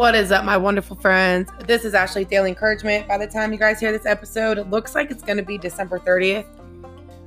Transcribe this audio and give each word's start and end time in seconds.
What 0.00 0.14
is 0.14 0.32
up, 0.32 0.46
my 0.46 0.56
wonderful 0.56 0.96
friends? 0.96 1.50
This 1.66 1.84
is 1.84 1.92
Ashley 1.92 2.24
Daily 2.24 2.48
Encouragement. 2.48 3.06
By 3.06 3.18
the 3.18 3.26
time 3.26 3.52
you 3.52 3.58
guys 3.58 3.78
hear 3.78 3.92
this 3.92 4.06
episode, 4.06 4.56
it 4.56 4.70
looks 4.70 4.94
like 4.94 5.10
it's 5.10 5.22
going 5.22 5.36
to 5.36 5.42
be 5.42 5.58
December 5.58 5.98
30th. 5.98 6.46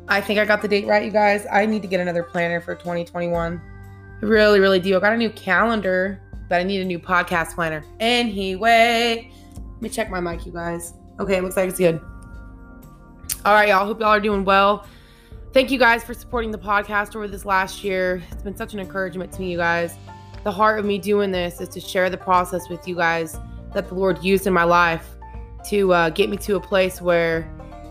I 0.08 0.20
think 0.20 0.40
I 0.40 0.46
got 0.46 0.64
the 0.64 0.68
date 0.68 0.88
right, 0.88 1.06
you 1.06 1.12
guys. 1.12 1.46
I 1.52 1.68
need 1.68 1.84
to 1.84 1.88
get 1.88 2.00
another 2.00 2.24
planner 2.24 2.60
for 2.60 2.74
2021. 2.74 3.62
I 3.62 4.26
really, 4.26 4.60
really 4.60 4.80
do. 4.80 4.98
I 4.98 5.00
got 5.00 5.14
a 5.14 5.18
new 5.18 5.30
calendar, 5.30 6.20
but 6.50 6.62
I 6.62 6.64
need 6.64 6.82
a 6.82 6.86
new 6.86 6.98
podcast 6.98 7.54
planner. 7.54 7.86
Anyway, 8.00 9.32
let 9.54 9.82
me 9.84 9.88
check 9.88 10.10
my 10.10 10.20
mic, 10.20 10.44
you 10.44 10.52
guys. 10.52 10.96
Okay, 11.20 11.38
it 11.38 11.44
looks 11.44 11.56
like 11.56 11.70
it's 11.70 11.78
good. 11.78 12.02
All 13.46 13.54
right, 13.54 13.70
y'all. 13.70 13.86
Hope 13.86 14.00
y'all 14.00 14.10
are 14.10 14.20
doing 14.20 14.46
well. 14.46 14.88
Thank 15.54 15.70
you 15.70 15.78
guys 15.78 16.04
for 16.04 16.16
supporting 16.16 16.50
the 16.50 16.58
podcast 16.58 17.16
over 17.16 17.28
this 17.28 17.46
last 17.46 17.84
year. 17.84 18.24
It's 18.32 18.42
been 18.42 18.58
such 18.58 18.74
an 18.74 18.80
encouragement 18.80 19.32
to 19.34 19.42
me, 19.42 19.52
you 19.52 19.58
guys 19.58 19.96
the 20.44 20.52
heart 20.52 20.80
of 20.80 20.86
me 20.86 20.98
doing 20.98 21.32
this 21.32 21.62
is 21.62 21.70
to 21.70 21.80
share 21.80 22.10
the 22.10 22.18
process 22.18 22.70
with 22.70 22.88
you 22.88 22.96
guys 22.96 23.38
that 23.74 23.88
the 23.88 23.96
Lord 23.96 24.24
used 24.24 24.46
in 24.46 24.54
my 24.54 24.64
life 24.64 25.16
to 25.70 25.94
uh, 25.94 26.10
get 26.10 26.30
me 26.30 26.38
to 26.38 26.56
a 26.56 26.60
place 26.60 27.02
where, 27.02 27.50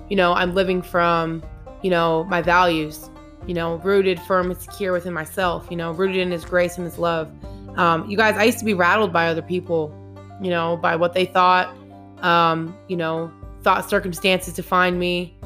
you 0.08 0.16
know, 0.16 0.34
I'm 0.34 0.54
living 0.54 0.82
from, 0.82 1.42
you 1.82 1.90
know, 1.90 2.24
my 2.24 2.42
values, 2.42 3.10
you 3.46 3.54
know, 3.54 3.76
rooted, 3.76 4.20
firm, 4.20 4.50
and 4.50 4.60
secure 4.60 4.92
within 4.92 5.12
myself, 5.12 5.66
you 5.70 5.76
know, 5.76 5.92
rooted 5.92 6.18
in 6.18 6.30
His 6.30 6.44
grace 6.44 6.76
and 6.76 6.84
His 6.84 6.98
love. 6.98 7.30
Um, 7.78 8.08
you 8.08 8.16
guys, 8.16 8.36
I 8.36 8.44
used 8.44 8.58
to 8.58 8.64
be 8.64 8.74
rattled 8.74 9.12
by 9.12 9.28
other 9.28 9.42
people, 9.42 9.94
you 10.42 10.50
know, 10.50 10.76
by 10.76 10.94
what 10.94 11.14
they 11.14 11.24
thought, 11.24 11.74
um, 12.22 12.76
you 12.88 12.96
know, 12.96 13.32
thought 13.62 13.88
circumstances 13.88 14.54
to 14.54 14.62
find 14.62 14.98
me. 14.98 15.36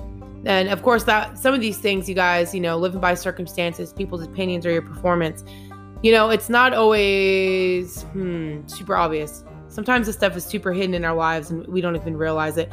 And 0.45 0.69
of 0.69 0.83
course, 0.83 1.05
that 1.05 1.39
some 1.39 1.55
of 1.55 1.61
these 1.61 1.79
things, 1.79 2.09
you 2.09 2.15
guys, 2.15 2.55
you 2.55 2.61
know, 2.61 2.77
living 2.77 3.01
by 3.01 3.15
circumstances, 3.15 3.93
people's 3.93 4.23
opinions, 4.23 4.67
or 4.67 4.71
your 4.73 4.83
performance 4.83 5.45
you 6.03 6.13
know, 6.13 6.31
it's 6.31 6.49
not 6.49 6.75
always 6.75 8.03
hmm, 8.03 8.67
super 8.67 8.97
obvious. 8.97 9.45
Sometimes 9.69 10.07
this 10.07 10.17
stuff 10.17 10.37
is 10.37 10.45
super 10.45 10.73
hidden 10.73 10.95
in 10.95 11.05
our 11.05 11.15
lives 11.15 11.51
and 11.51 11.67
we 11.67 11.81
don't 11.81 11.97
even 11.97 12.17
realize 12.17 12.57
it. 12.57 12.71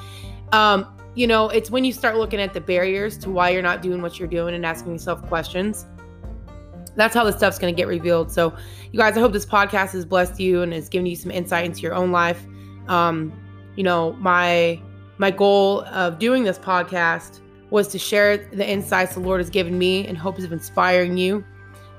Um, 0.52 0.88
you 1.16 1.28
know, 1.28 1.50
it's 1.50 1.70
when 1.70 1.84
you 1.84 1.94
start 1.94 2.16
looking 2.18 2.40
at 2.40 2.54
the 2.54 2.62
barriers 2.62 3.18
to 3.20 3.30
why 3.30 3.50
you're 3.50 3.62
not 3.62 3.82
doing 3.82 4.02
what 4.02 4.20
you're 4.20 4.28
doing 4.28 4.56
and 4.56 4.66
asking 4.66 4.94
yourself 4.94 5.22
questions. 5.28 5.86
That's 6.96 7.14
how 7.14 7.24
this 7.24 7.36
stuff's 7.38 7.58
going 7.58 7.74
to 7.74 7.78
get 7.78 7.88
revealed. 7.88 8.32
So, 8.32 8.56
you 8.92 9.00
guys, 9.00 9.18
I 9.18 9.20
hope 9.20 9.34
this 9.34 9.46
podcast 9.46 9.94
has 9.94 10.06
blessed 10.06 10.40
you 10.40 10.62
and 10.62 10.74
has 10.74 10.90
given 10.90 11.06
you 11.06 11.16
some 11.16 11.32
insight 11.32 11.66
into 11.66 11.82
your 11.82 11.96
own 11.96 12.12
life. 12.12 12.46
Um, 12.88 13.34
you 13.76 13.84
know, 13.84 14.14
my 14.14 14.80
my 15.18 15.32
goal 15.32 15.82
of 15.86 16.20
doing 16.20 16.44
this 16.44 16.60
podcast 16.60 17.40
was 17.70 17.88
to 17.90 17.98
share 17.98 18.38
the 18.38 18.68
insights 18.68 19.16
the 19.16 19.20
Lord 19.20 19.40
has 19.40 19.50
given 19.50 19.78
me 19.78 20.08
in 20.08 20.16
hopes 20.16 20.44
of 20.44 20.52
inspiring 20.52 21.18
you 21.18 21.44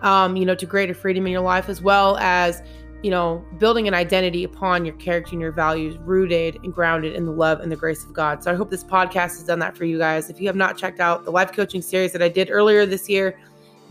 um, 0.02 0.36
you 0.36 0.44
know, 0.44 0.54
to 0.54 0.66
greater 0.66 0.94
freedom 0.94 1.26
in 1.26 1.32
your 1.32 1.40
life, 1.40 1.68
as 1.68 1.80
well 1.80 2.16
as, 2.18 2.62
you 3.02 3.10
know, 3.10 3.44
building 3.58 3.88
an 3.88 3.94
identity 3.94 4.44
upon 4.44 4.84
your 4.84 4.94
character 4.96 5.32
and 5.32 5.40
your 5.40 5.52
values, 5.52 5.96
rooted 5.98 6.58
and 6.62 6.72
grounded 6.72 7.14
in 7.14 7.26
the 7.26 7.32
love 7.32 7.60
and 7.60 7.70
the 7.70 7.76
grace 7.76 8.04
of 8.04 8.12
God. 8.12 8.42
So 8.42 8.50
I 8.50 8.54
hope 8.54 8.70
this 8.70 8.84
podcast 8.84 9.36
has 9.36 9.44
done 9.44 9.58
that 9.58 9.76
for 9.76 9.84
you 9.84 9.98
guys. 9.98 10.30
If 10.30 10.40
you 10.40 10.46
have 10.46 10.56
not 10.56 10.76
checked 10.76 11.00
out 11.00 11.24
the 11.24 11.30
life 11.30 11.52
coaching 11.52 11.82
series 11.82 12.12
that 12.12 12.22
I 12.22 12.28
did 12.28 12.50
earlier 12.50 12.86
this 12.86 13.08
year, 13.08 13.38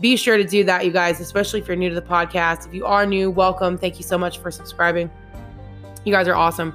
be 0.00 0.16
sure 0.16 0.36
to 0.36 0.44
do 0.44 0.64
that, 0.64 0.84
you 0.84 0.90
guys, 0.90 1.20
especially 1.20 1.60
if 1.60 1.68
you're 1.68 1.76
new 1.76 1.88
to 1.88 1.94
the 1.94 2.02
podcast. 2.02 2.66
If 2.66 2.74
you 2.74 2.84
are 2.84 3.06
new, 3.06 3.30
welcome. 3.30 3.78
Thank 3.78 3.98
you 3.98 4.02
so 4.02 4.18
much 4.18 4.38
for 4.38 4.50
subscribing. 4.50 5.08
You 6.04 6.12
guys 6.12 6.26
are 6.26 6.34
awesome. 6.34 6.74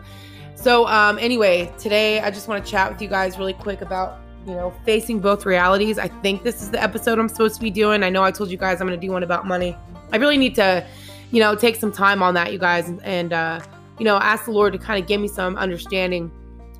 So, 0.55 0.87
um, 0.87 1.19
anyway, 1.19 1.71
today 1.77 2.21
I 2.21 2.31
just 2.31 2.47
want 2.47 2.65
to 2.65 2.71
chat 2.71 2.91
with 2.91 3.01
you 3.01 3.07
guys 3.07 3.37
really 3.37 3.53
quick 3.53 3.81
about 3.81 4.19
you 4.45 4.53
know, 4.53 4.73
facing 4.85 5.19
both 5.19 5.45
realities. 5.45 5.99
I 5.99 6.07
think 6.07 6.43
this 6.43 6.61
is 6.61 6.71
the 6.71 6.81
episode 6.81 7.19
I'm 7.19 7.29
supposed 7.29 7.55
to 7.55 7.61
be 7.61 7.69
doing. 7.69 8.03
I 8.03 8.09
know 8.09 8.23
I 8.23 8.31
told 8.31 8.49
you 8.49 8.57
guys 8.57 8.81
I'm 8.81 8.87
going 8.87 8.99
to 8.99 9.05
do 9.05 9.11
one 9.11 9.23
about 9.23 9.45
money. 9.45 9.77
I 10.11 10.17
really 10.17 10.37
need 10.37 10.55
to, 10.55 10.85
you 11.31 11.39
know, 11.39 11.55
take 11.55 11.75
some 11.75 11.91
time 11.91 12.23
on 12.23 12.33
that, 12.33 12.51
you 12.51 12.59
guys, 12.59 12.91
and, 13.03 13.33
uh, 13.33 13.59
you 13.99 14.05
know, 14.05 14.17
ask 14.17 14.45
the 14.45 14.51
Lord 14.51 14.73
to 14.73 14.79
kind 14.79 15.01
of 15.01 15.07
give 15.07 15.21
me 15.21 15.27
some 15.27 15.55
understanding 15.57 16.31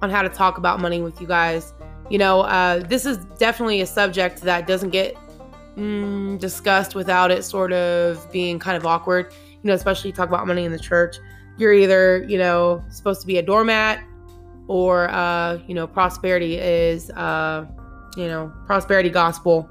on 0.01 0.09
how 0.09 0.21
to 0.21 0.29
talk 0.29 0.57
about 0.57 0.79
money 0.79 1.01
with 1.01 1.19
you 1.21 1.27
guys. 1.27 1.73
You 2.09 2.17
know, 2.17 2.41
uh, 2.41 2.79
this 2.79 3.05
is 3.05 3.17
definitely 3.37 3.81
a 3.81 3.85
subject 3.85 4.41
that 4.41 4.65
doesn't 4.65 4.89
get 4.89 5.15
mm, 5.75 6.39
discussed 6.39 6.95
without 6.95 7.29
it 7.29 7.43
sort 7.43 7.71
of 7.73 8.31
being 8.31 8.57
kind 8.57 8.77
of 8.77 8.85
awkward. 8.85 9.31
You 9.61 9.67
know, 9.67 9.73
especially 9.73 10.11
talk 10.11 10.29
about 10.29 10.47
money 10.47 10.63
in 10.63 10.71
the 10.71 10.79
church. 10.79 11.17
You're 11.57 11.73
either, 11.73 12.23
you 12.27 12.37
know, 12.37 12.83
supposed 12.89 13.21
to 13.21 13.27
be 13.27 13.37
a 13.37 13.41
doormat 13.41 14.01
or 14.69 15.09
uh, 15.09 15.57
you 15.67 15.73
know 15.73 15.87
prosperity 15.87 16.57
is 16.57 17.09
uh, 17.11 17.65
you 18.15 18.27
know 18.27 18.53
prosperity 18.65 19.09
gospel 19.09 19.69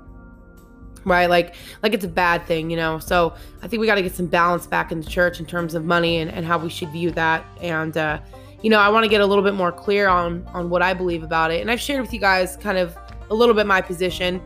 right? 1.04 1.30
Like 1.30 1.54
like 1.82 1.94
it's 1.94 2.04
a 2.04 2.08
bad 2.08 2.44
thing 2.44 2.68
you 2.70 2.76
know? 2.76 2.98
So 2.98 3.32
i 3.62 3.68
think 3.68 3.80
we 3.80 3.86
got 3.86 3.94
to 3.94 4.02
get 4.02 4.14
some 4.14 4.26
balance 4.26 4.66
back 4.66 4.92
in 4.92 5.00
the 5.00 5.06
church 5.06 5.40
in 5.40 5.46
terms 5.46 5.74
of 5.74 5.84
money 5.84 6.18
and, 6.18 6.30
and 6.30 6.44
how 6.44 6.58
we 6.58 6.68
should 6.68 6.90
view 6.90 7.10
that. 7.12 7.46
And 7.62 7.96
uh, 7.96 8.20
you 8.60 8.68
know 8.68 8.80
i 8.80 8.88
want 8.88 9.04
to 9.04 9.08
get 9.08 9.20
a 9.20 9.26
little 9.26 9.44
bit 9.44 9.54
more 9.54 9.72
clear 9.72 10.08
on 10.08 10.44
on 10.48 10.68
what 10.68 10.82
i 10.82 10.92
believe 10.92 11.22
about 11.22 11.50
it. 11.52 11.60
And 11.62 11.70
i've 11.70 11.80
shared 11.80 12.02
with 12.02 12.12
you 12.12 12.20
guys 12.20 12.56
kind 12.56 12.76
of 12.76 12.96
a 13.30 13.34
little 13.34 13.54
bit 13.54 13.66
my 13.66 13.80
position 13.80 14.42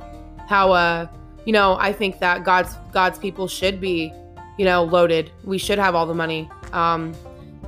how 0.49 0.71
uh 0.73 1.07
you 1.47 1.53
know 1.53 1.77
i 1.81 1.93
think 1.93 2.21
that 2.21 2.45
god's 2.45 2.77
god's 2.93 3.19
people 3.19 3.49
should 3.49 3.81
be 3.81 4.13
you 4.59 4.67
know 4.67 4.85
loaded. 4.85 5.33
We 5.45 5.57
should 5.59 5.79
have 5.79 5.95
all 5.95 6.07
the 6.07 6.15
money. 6.15 6.49
Um 6.73 7.15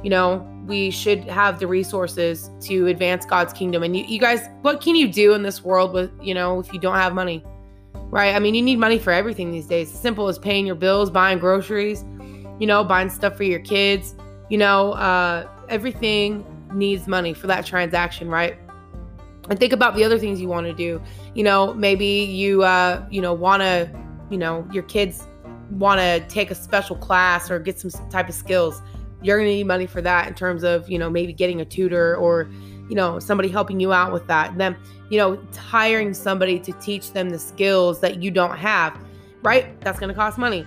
you 0.03 0.11
know 0.11 0.47
we 0.67 0.91
should 0.91 1.25
have 1.25 1.59
the 1.59 1.67
resources 1.67 2.51
to 2.63 2.87
advance 2.87 3.27
God's 3.27 3.53
kingdom. 3.53 3.83
And 3.83 3.97
you, 3.97 4.05
you 4.05 4.19
guys, 4.19 4.49
what 4.63 4.81
can 4.81 4.97
you 4.97 5.09
do 5.09 5.35
in 5.35 5.43
this 5.43 5.63
world 5.63 5.93
with, 5.93 6.11
you 6.23 6.35
know, 6.35 6.59
if 6.61 6.73
you 6.73 6.81
don't 6.81 6.97
have 6.97 7.15
money? 7.15 7.45
Right? 7.95 8.35
I 8.35 8.39
mean, 8.39 8.55
you 8.55 8.63
need 8.63 8.79
money 8.79 8.99
for 8.99 9.13
everything 9.13 9.51
these 9.51 9.67
days. 9.67 9.93
As 9.93 10.01
simple 10.01 10.29
as 10.29 10.39
paying 10.39 10.67
your 10.67 10.77
bills, 10.77 11.11
buying 11.11 11.39
groceries, 11.39 12.05
you 12.59 12.67
know, 12.67 12.85
buying 12.85 13.11
stuff 13.11 13.37
for 13.37 13.45
your 13.45 13.61
kids. 13.61 14.15
You 14.49 14.59
know, 14.59 14.93
uh, 14.93 15.49
everything 15.69 16.45
needs 16.73 17.07
money 17.07 17.35
for 17.35 17.47
that 17.49 17.67
transaction, 17.67 18.29
right? 18.29 18.57
And 19.51 19.59
think 19.59 19.73
about 19.73 19.95
the 19.95 20.05
other 20.05 20.19
things 20.19 20.41
you 20.41 20.49
want 20.49 20.67
to 20.67 20.73
do. 20.73 21.03
You 21.35 21.45
know, 21.45 21.75
maybe 21.75 22.07
you, 22.07 22.63
uh, 22.63 23.05
you 23.11 23.21
know, 23.21 23.35
want 23.35 23.63
to, 23.63 23.91
you 24.31 24.39
know, 24.39 24.67
your 24.73 24.85
kids 24.85 25.27
want 25.71 26.01
to 26.01 26.21
take 26.29 26.51
a 26.51 26.55
special 26.55 26.97
class 26.97 27.51
or 27.51 27.59
get 27.59 27.79
some 27.79 27.91
type 28.11 28.29
of 28.29 28.35
skills 28.35 28.81
you're 29.25 29.39
going 29.39 29.49
to 29.49 29.55
need 29.55 29.67
money 29.67 29.87
for 29.87 30.03
that 30.03 30.29
in 30.29 30.35
terms 30.35 30.63
of, 30.63 30.89
you 30.89 30.99
know, 30.99 31.09
maybe 31.09 31.33
getting 31.33 31.63
a 31.63 31.65
tutor 31.65 32.15
or, 32.17 32.49
you 32.89 32.95
know, 32.95 33.19
somebody 33.19 33.49
helping 33.49 33.81
you 33.81 33.93
out 33.93 34.13
with 34.13 34.27
that. 34.27 34.51
And 34.51 34.61
then, 34.61 34.77
you 35.09 35.19
know, 35.19 35.43
hiring 35.57 36.13
somebody 36.13 36.61
to 36.61 36.73
teach 36.73 37.13
them 37.13 37.31
the 37.31 37.39
skills 37.39 38.01
that 38.01 38.23
you 38.23 38.31
don't 38.31 38.57
have, 38.57 38.97
right? 39.43 39.81
That's 39.81 39.99
going 39.99 40.09
to 40.09 40.15
cost 40.15 40.37
money. 40.37 40.67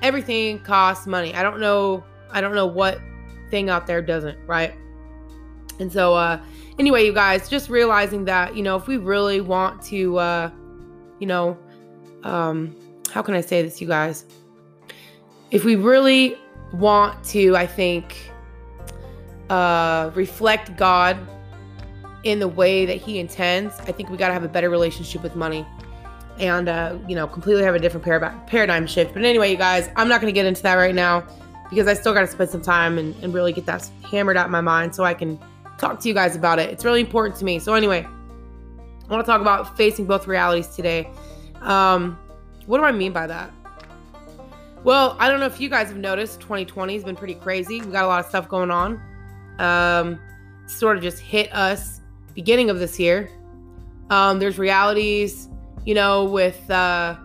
Everything 0.00 0.58
costs 0.60 1.06
money. 1.06 1.34
I 1.34 1.42
don't 1.42 1.60
know. 1.60 2.02
I 2.30 2.40
don't 2.40 2.54
know 2.54 2.66
what 2.66 2.98
thing 3.50 3.68
out 3.68 3.86
there 3.86 4.00
doesn't, 4.00 4.38
right? 4.46 4.74
And 5.78 5.92
so, 5.92 6.14
uh, 6.14 6.40
anyway, 6.78 7.04
you 7.04 7.12
guys, 7.12 7.48
just 7.48 7.68
realizing 7.68 8.24
that, 8.24 8.56
you 8.56 8.62
know, 8.62 8.76
if 8.76 8.86
we 8.86 8.96
really 8.96 9.42
want 9.42 9.82
to, 9.82 10.18
uh, 10.18 10.50
you 11.18 11.26
know, 11.26 11.58
um, 12.24 12.74
how 13.12 13.20
can 13.20 13.34
I 13.34 13.42
say 13.42 13.60
this, 13.62 13.80
you 13.80 13.86
guys? 13.86 14.24
If 15.50 15.64
we 15.64 15.76
really 15.76 16.36
want 16.72 17.22
to, 17.26 17.56
I 17.56 17.66
think, 17.66 18.30
uh, 19.50 20.10
reflect 20.14 20.76
God 20.76 21.16
in 22.24 22.38
the 22.38 22.48
way 22.48 22.84
that 22.86 22.96
He 22.96 23.18
intends, 23.18 23.78
I 23.80 23.92
think 23.92 24.10
we 24.10 24.16
got 24.16 24.28
to 24.28 24.34
have 24.34 24.44
a 24.44 24.48
better 24.48 24.70
relationship 24.70 25.22
with 25.22 25.36
money 25.36 25.66
and, 26.38 26.68
uh, 26.68 26.96
you 27.08 27.14
know, 27.14 27.26
completely 27.26 27.62
have 27.62 27.74
a 27.74 27.78
different 27.78 28.04
par- 28.04 28.44
paradigm 28.46 28.86
shift. 28.86 29.14
But 29.14 29.24
anyway, 29.24 29.50
you 29.50 29.56
guys, 29.56 29.90
I'm 29.96 30.08
not 30.08 30.20
going 30.20 30.32
to 30.32 30.38
get 30.38 30.46
into 30.46 30.62
that 30.62 30.74
right 30.74 30.94
now 30.94 31.26
because 31.70 31.86
I 31.86 31.94
still 31.94 32.14
got 32.14 32.20
to 32.20 32.26
spend 32.26 32.50
some 32.50 32.62
time 32.62 32.98
and, 32.98 33.14
and 33.22 33.34
really 33.34 33.52
get 33.52 33.66
that 33.66 33.88
hammered 34.10 34.36
out 34.36 34.46
in 34.46 34.52
my 34.52 34.60
mind 34.60 34.94
so 34.94 35.04
I 35.04 35.14
can 35.14 35.38
talk 35.78 36.00
to 36.00 36.08
you 36.08 36.14
guys 36.14 36.36
about 36.36 36.58
it. 36.58 36.70
It's 36.70 36.84
really 36.84 37.00
important 37.00 37.36
to 37.36 37.44
me. 37.44 37.58
So, 37.58 37.74
anyway, 37.74 38.06
I 39.08 39.12
want 39.12 39.24
to 39.24 39.30
talk 39.30 39.40
about 39.40 39.76
facing 39.76 40.06
both 40.06 40.26
realities 40.26 40.68
today. 40.68 41.10
Um, 41.60 42.18
what 42.66 42.78
do 42.78 42.84
I 42.84 42.92
mean 42.92 43.12
by 43.12 43.26
that? 43.26 43.50
Well, 44.88 45.16
I 45.18 45.28
don't 45.28 45.38
know 45.38 45.44
if 45.44 45.60
you 45.60 45.68
guys 45.68 45.88
have 45.88 45.98
noticed, 45.98 46.40
2020 46.40 46.94
has 46.94 47.04
been 47.04 47.14
pretty 47.14 47.34
crazy. 47.34 47.82
We 47.82 47.92
got 47.92 48.04
a 48.04 48.06
lot 48.06 48.20
of 48.20 48.26
stuff 48.30 48.48
going 48.48 48.70
on. 48.70 48.98
Um, 49.58 50.18
sort 50.64 50.96
of 50.96 51.02
just 51.02 51.18
hit 51.18 51.54
us 51.54 52.00
beginning 52.34 52.70
of 52.70 52.78
this 52.78 52.98
year. 52.98 53.28
Um, 54.08 54.38
there's 54.38 54.58
realities, 54.58 55.50
you 55.84 55.92
know, 55.92 56.24
with 56.24 56.70
uh, 56.70 57.18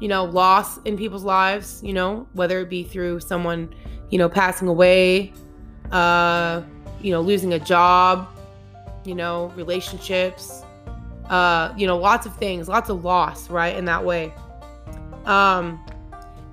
you 0.00 0.08
know, 0.08 0.24
loss 0.24 0.78
in 0.86 0.96
people's 0.96 1.22
lives, 1.22 1.82
you 1.84 1.92
know, 1.92 2.26
whether 2.32 2.60
it 2.60 2.70
be 2.70 2.82
through 2.82 3.20
someone, 3.20 3.74
you 4.08 4.16
know, 4.16 4.30
passing 4.30 4.66
away, 4.66 5.34
uh, 5.92 6.62
you 7.02 7.10
know, 7.10 7.20
losing 7.20 7.52
a 7.52 7.58
job, 7.58 8.26
you 9.04 9.14
know, 9.14 9.52
relationships, 9.54 10.62
uh, 11.28 11.74
you 11.76 11.86
know, 11.86 11.98
lots 11.98 12.24
of 12.24 12.34
things, 12.38 12.70
lots 12.70 12.88
of 12.88 13.04
loss, 13.04 13.50
right, 13.50 13.76
in 13.76 13.84
that 13.84 14.02
way. 14.02 14.32
Um, 15.26 15.78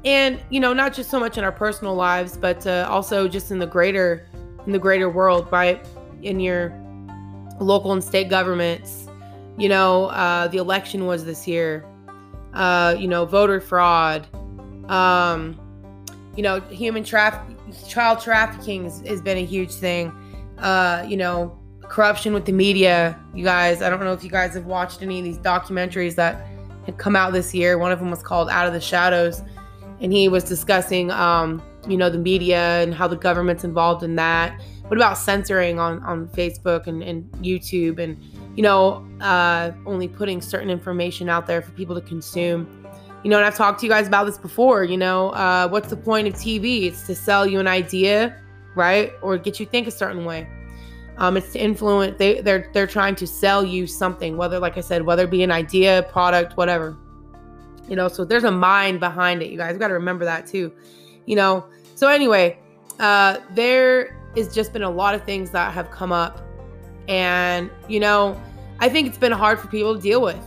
and 0.06 0.40
you 0.50 0.60
know 0.60 0.74
not 0.74 0.94
just 0.94 1.10
so 1.10 1.20
much 1.20 1.38
in 1.38 1.44
our 1.44 1.52
personal 1.52 1.96
lives 1.96 2.38
but 2.38 2.66
uh, 2.68 2.88
also 2.90 3.28
just 3.28 3.52
in 3.52 3.60
the 3.60 3.68
greater 3.68 4.28
in 4.66 4.72
the 4.72 4.80
greater 4.80 5.10
world 5.10 5.48
right 5.52 5.86
in 6.22 6.40
your 6.40 6.74
local 7.60 7.92
and 7.94 8.04
state 8.04 8.30
governments 8.30 9.08
you 9.58 9.70
know 9.70 10.06
uh, 10.08 10.48
the 10.48 10.58
election 10.58 11.06
was 11.06 11.26
this 11.26 11.48
year 11.48 11.86
uh, 12.54 12.96
you 12.98 13.08
know 13.08 13.26
voter 13.26 13.60
fraud 13.60 14.28
um, 14.90 15.60
you 16.36 16.44
know 16.44 16.60
human 16.62 17.04
traf- 17.04 17.54
child 17.88 18.20
trafficking 18.20 18.84
has, 18.84 19.02
has 19.02 19.22
been 19.22 19.38
a 19.38 19.46
huge 19.46 19.72
thing. 19.72 20.12
Uh, 20.60 21.06
you 21.08 21.18
know, 21.18 21.58
corruption 21.82 22.34
with 22.34 22.46
the 22.46 22.52
media. 22.52 23.20
You 23.34 23.44
guys, 23.44 23.82
I 23.82 23.90
don't 23.90 24.00
know 24.00 24.14
if 24.14 24.24
you 24.24 24.30
guys 24.30 24.54
have 24.54 24.66
watched 24.66 25.02
any 25.02 25.20
of 25.20 25.24
these 25.24 25.38
documentaries 25.38 26.16
that 26.16 26.46
had 26.86 26.98
come 26.98 27.16
out 27.16 27.34
this 27.34 27.54
year. 27.54 27.78
One 27.78 27.92
of 27.92 28.00
them 28.00 28.10
was 28.10 28.24
called 28.24 28.50
Out 28.50 28.68
of 28.68 28.74
the 28.74 28.82
Shadows, 28.82 29.42
and 30.01 30.12
he 30.12 30.28
was 30.28 30.44
discussing, 30.44 31.12
um, 31.12 31.62
you 31.88 31.98
know, 31.98 32.10
the 32.10 32.18
media 32.18 32.81
and 32.81 32.94
how 32.94 33.07
the 33.07 33.16
government's 33.16 33.63
involved 33.63 34.04
in 34.04 34.16
that. 34.16 34.60
What 34.88 34.98
about 34.98 35.18
censoring 35.18 35.80
on 35.80 36.04
on 36.04 36.28
Facebook 36.30 36.88
and, 36.88 37.01
and 37.01 37.30
YouTube 37.34 38.00
and 38.00 38.18
you 38.56 38.62
know, 38.62 39.06
uh, 39.19 39.72
only 39.86 40.07
putting 40.07 40.42
certain 40.42 40.69
information 40.69 41.28
out 41.28 41.48
there 41.48 41.62
for 41.62 41.72
people 41.72 41.95
to 41.95 42.01
consume? 42.01 42.86
You 43.24 43.30
know, 43.30 43.38
and 43.38 43.45
I've 43.45 43.56
talked 43.56 43.80
to 43.80 43.86
you 43.86 43.92
guys 43.92 44.07
about 44.07 44.25
this 44.25 44.38
before. 44.38 44.84
You 44.84 44.98
know, 44.98 45.30
uh, 45.30 45.68
what's 45.69 45.90
the 45.90 45.98
point 45.98 46.28
of 46.28 46.34
TV? 46.34 46.86
It's 46.86 47.07
to 47.07 47.16
sell 47.16 47.48
you 47.48 47.60
an 47.60 47.68
idea, 47.68 48.38
right, 48.75 49.13
or 49.22 49.38
get 49.38 49.60
you 49.60 49.66
think 49.66 49.88
a 49.88 49.92
certain 49.92 50.25
way. 50.25 50.48
Um, 51.18 51.38
it's 51.38 51.54
to 51.54 51.60
influence. 51.60 52.18
They 52.18 52.42
they're 52.42 52.69
they're 52.74 52.88
trying 52.88 53.16
to 53.16 53.28
sell 53.28 53.63
you 53.63 53.88
something, 53.88 54.36
whether, 54.36 54.60
like 54.60 54.78
I 54.78 54.81
said, 54.81 55.04
whether 55.04 55.24
it 55.24 55.31
be 55.31 55.44
an 55.44 55.51
idea, 55.51 56.04
product, 56.12 56.57
whatever. 56.57 56.98
You 57.88 57.96
know, 57.96 58.08
so 58.08 58.24
there's 58.24 58.44
a 58.44 58.52
mind 58.52 59.00
behind 59.00 59.42
it. 59.42 59.50
You 59.50 59.58
guys 59.58 59.78
got 59.78 59.90
to 59.90 59.94
remember 59.94 60.26
that 60.26 60.48
too. 60.48 60.72
You 61.26 61.36
know. 61.36 61.66
So 61.96 62.08
anyway, 62.08 62.58
uh, 63.00 63.38
there 63.52 64.18
has 64.36 64.54
just 64.54 64.74
been 64.74 64.84
a 64.84 64.90
lot 64.90 65.16
of 65.16 65.24
things 65.24 65.52
that 65.52 65.74
have 65.74 65.92
come 65.92 66.12
up, 66.12 66.42
and 67.08 67.70
you 67.88 68.00
know, 68.00 68.42
I 68.80 68.90
think 68.90 69.08
it's 69.08 69.18
been 69.18 69.32
hard 69.32 69.60
for 69.60 69.68
people 69.68 69.96
to 69.96 70.02
deal 70.02 70.22
with. 70.22 70.40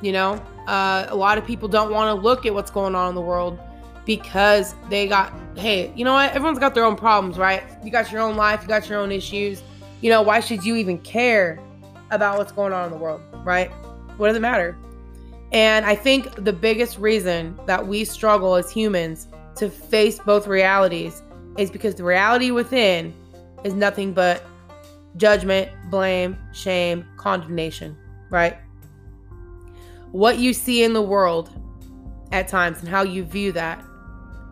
You 0.00 0.12
know, 0.12 0.32
uh, 0.66 1.06
a 1.08 1.16
lot 1.16 1.38
of 1.38 1.46
people 1.46 1.68
don't 1.68 1.92
want 1.92 2.14
to 2.14 2.20
look 2.20 2.46
at 2.46 2.54
what's 2.54 2.70
going 2.70 2.94
on 2.94 3.08
in 3.08 3.14
the 3.14 3.20
world 3.20 3.58
because 4.04 4.74
they 4.88 5.06
got, 5.06 5.32
hey, 5.56 5.92
you 5.94 6.04
know 6.04 6.12
what? 6.12 6.32
Everyone's 6.32 6.58
got 6.58 6.74
their 6.74 6.84
own 6.84 6.96
problems, 6.96 7.38
right? 7.38 7.62
You 7.84 7.90
got 7.90 8.10
your 8.10 8.20
own 8.20 8.36
life, 8.36 8.62
you 8.62 8.68
got 8.68 8.88
your 8.88 8.98
own 8.98 9.12
issues. 9.12 9.62
You 10.00 10.10
know, 10.10 10.22
why 10.22 10.40
should 10.40 10.64
you 10.64 10.76
even 10.76 10.98
care 10.98 11.60
about 12.10 12.38
what's 12.38 12.52
going 12.52 12.72
on 12.72 12.86
in 12.86 12.90
the 12.90 12.98
world, 12.98 13.20
right? 13.44 13.70
What 14.16 14.28
does 14.28 14.36
it 14.36 14.40
matter? 14.40 14.76
And 15.52 15.84
I 15.84 15.94
think 15.94 16.44
the 16.44 16.52
biggest 16.52 16.98
reason 16.98 17.58
that 17.66 17.86
we 17.86 18.04
struggle 18.04 18.54
as 18.54 18.70
humans 18.70 19.28
to 19.56 19.68
face 19.68 20.18
both 20.18 20.46
realities 20.46 21.22
is 21.58 21.70
because 21.70 21.94
the 21.94 22.04
reality 22.04 22.50
within 22.50 23.14
is 23.64 23.74
nothing 23.74 24.14
but 24.14 24.44
judgment, 25.16 25.68
blame, 25.90 26.38
shame, 26.52 27.04
condemnation, 27.18 27.96
right? 28.30 28.56
what 30.12 30.38
you 30.38 30.52
see 30.52 30.84
in 30.84 30.92
the 30.92 31.02
world 31.02 31.50
at 32.30 32.46
times 32.46 32.80
and 32.80 32.88
how 32.88 33.02
you 33.02 33.24
view 33.24 33.50
that 33.52 33.82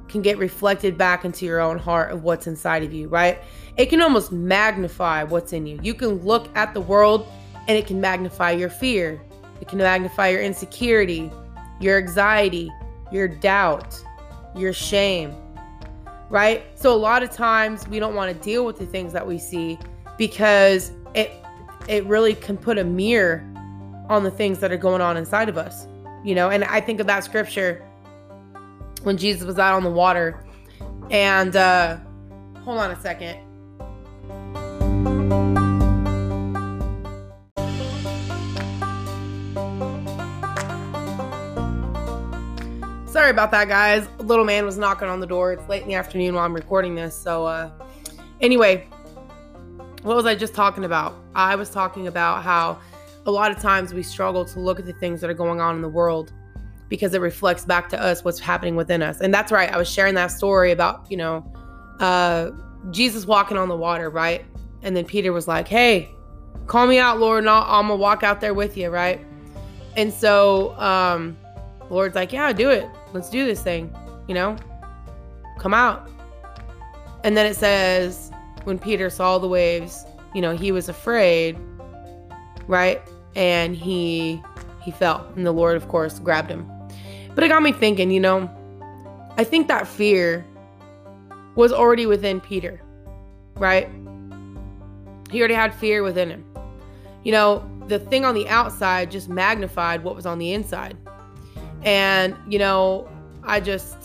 can 0.09 0.23
get 0.23 0.39
reflected 0.39 0.99
back 0.99 1.25
into 1.25 1.45
your 1.45 1.61
own 1.61 1.79
heart 1.79 2.11
of 2.11 2.25
what's 2.25 2.47
inside 2.47 2.83
of 2.83 2.93
you, 2.93 3.07
right? 3.09 3.39
It 3.77 3.87
can 3.87 4.01
almost 4.01 4.33
magnify 4.33 5.23
what's 5.23 5.53
in 5.53 5.67
you. 5.67 5.79
You 5.83 5.95
can 5.95 6.25
look 6.25 6.49
at 6.57 6.75
the 6.75 6.81
world 6.81 7.29
and 7.69 7.79
it 7.79 7.87
can 7.87 8.01
magnify 8.01 8.51
your 8.53 8.71
fear, 8.71 9.21
can 9.71 9.79
magnify 9.79 10.29
your 10.29 10.43
insecurity, 10.43 11.31
your 11.81 11.97
anxiety, 11.97 12.71
your 13.11 13.29
doubt, 13.29 13.99
your 14.55 14.73
shame, 14.73 15.35
right? 16.29 16.63
So 16.75 16.93
a 16.93 16.99
lot 16.99 17.23
of 17.23 17.31
times 17.31 17.89
we 17.89 17.99
don't 17.99 18.15
want 18.15 18.37
to 18.37 18.45
deal 18.45 18.67
with 18.67 18.79
the 18.79 18.87
things 18.87 19.13
that 19.13 19.27
we 19.27 19.39
see 19.39 19.79
because 20.19 20.93
it 21.15 21.33
it 21.89 22.05
really 22.05 22.35
can 22.35 22.57
put 22.57 22.77
a 22.79 22.85
mirror 22.85 23.47
on 24.09 24.23
the 24.23 24.31
things 24.31 24.59
that 24.59 24.71
are 24.71 24.77
going 24.77 25.01
on 25.01 25.17
inside 25.17 25.49
of 25.49 25.57
us. 25.57 25.87
You 26.25 26.35
know, 26.35 26.51
and 26.51 26.65
I 26.65 26.81
think 26.81 27.01
of 27.01 27.07
that 27.07 27.25
scripture 27.25 27.83
when 29.05 29.17
Jesus 29.17 29.47
was 29.47 29.59
out 29.59 29.75
on 29.75 29.85
the 29.85 29.91
water. 29.91 30.45
And 31.11 31.57
uh 31.57 31.97
hold 32.63 32.79
on 32.79 32.91
a 32.91 33.01
second. 33.01 33.39
Sorry 43.31 43.37
about 43.39 43.53
that, 43.53 43.69
guys. 43.69 44.09
Little 44.19 44.45
man 44.45 44.65
was 44.65 44.77
knocking 44.77 45.07
on 45.07 45.21
the 45.21 45.27
door. 45.27 45.53
It's 45.53 45.69
late 45.69 45.83
in 45.83 45.89
the 45.89 45.95
afternoon 45.95 46.35
while 46.35 46.45
I'm 46.45 46.53
recording 46.53 46.97
this. 46.97 47.15
So, 47.15 47.47
uh, 47.47 47.71
anyway, 48.41 48.89
what 50.03 50.17
was 50.17 50.27
I 50.27 50.35
just 50.35 50.53
talking 50.53 50.85
about? 50.85 51.15
I 51.37 51.55
was 51.55 51.71
talking 51.71 52.09
about 52.09 52.43
how 52.43 52.81
a 53.27 53.31
lot 53.31 53.53
of 53.53 53.61
times 53.61 53.95
we 53.95 54.03
struggle 54.03 54.45
to 54.47 54.59
look 54.59 54.81
at 54.81 54.85
the 54.85 54.95
things 54.95 55.21
that 55.21 55.31
are 55.31 55.35
going 55.35 55.61
on 55.61 55.77
in 55.77 55.81
the 55.81 55.89
world 55.89 56.33
because 56.89 57.15
it 57.15 57.21
reflects 57.21 57.65
back 57.65 57.89
to 57.91 58.03
us 58.03 58.25
what's 58.25 58.41
happening 58.41 58.75
within 58.75 59.01
us. 59.01 59.21
And 59.21 59.33
that's 59.33 59.53
right. 59.53 59.73
I 59.73 59.79
was 59.79 59.89
sharing 59.89 60.17
that 60.17 60.33
story 60.33 60.73
about, 60.73 61.09
you 61.09 61.17
know, 61.17 61.47
uh, 62.01 62.51
Jesus 62.91 63.27
walking 63.27 63.57
on 63.57 63.69
the 63.69 63.77
water, 63.77 64.11
right? 64.11 64.45
And 64.83 64.97
then 64.97 65.05
Peter 65.05 65.33
was 65.33 65.47
like, 65.47 65.69
hey, 65.69 66.09
call 66.67 66.89
me 66.89 66.99
out, 66.99 67.21
Lord, 67.21 67.45
and 67.45 67.49
i 67.49 67.79
am 67.79 67.87
going 67.87 67.97
to 67.97 68.03
walk 68.03 68.25
out 68.25 68.41
there 68.41 68.55
with 68.55 68.77
you, 68.77 68.91
right? 68.91 69.25
And 69.97 70.13
so, 70.13 70.77
um, 70.81 71.39
Lord's 71.91 72.17
like, 72.17 72.33
yeah, 72.33 72.53
do 72.53 72.71
it. 72.71 72.89
Let's 73.13 73.31
do 73.31 73.45
this 73.45 73.63
thing, 73.63 73.95
you 74.29 74.35
know? 74.35 74.57
Come 75.59 75.75
out. 75.75 76.09
And 77.25 77.37
then 77.37 77.47
it 77.47 77.55
says, 77.55 78.31
when 78.65 78.79
Peter 78.79 79.11
saw 79.11 79.39
the 79.39 79.49
waves, 79.49 80.05
you 80.35 80.41
know, 80.41 80.57
he 80.57 80.73
was 80.73 80.89
afraid 80.89 81.59
right? 82.71 83.03
And 83.35 83.77
he 83.77 84.43
he 84.83 84.91
fell, 84.91 85.31
and 85.37 85.45
the 85.45 85.53
Lord, 85.53 85.77
of 85.77 85.89
course, 85.89 86.19
grabbed 86.19 86.51
him. 86.51 86.71
But 87.35 87.45
it 87.45 87.49
got 87.49 87.63
me 87.63 87.73
thinking, 87.73 88.11
you 88.11 88.21
know, 88.21 88.49
I 89.37 89.45
think 89.45 89.69
that 89.69 89.87
fear 89.87 90.47
was 91.55 91.73
already 91.73 92.07
within 92.07 92.41
Peter, 92.41 92.81
right? 93.57 93.91
He 95.31 95.39
already 95.39 95.55
had 95.55 95.75
fear 95.75 96.03
within 96.03 96.31
him. 96.31 96.45
You 97.25 97.33
know, 97.33 97.71
the 97.89 97.99
thing 97.99 98.25
on 98.25 98.35
the 98.35 98.49
outside 98.49 99.11
just 99.11 99.29
magnified 99.29 100.03
what 100.03 100.17
was 100.17 100.25
on 100.25 100.39
the 100.39 100.53
inside. 100.53 100.97
And, 101.83 102.37
you 102.49 102.59
know, 102.59 103.09
I 103.43 103.61
just 103.61 103.97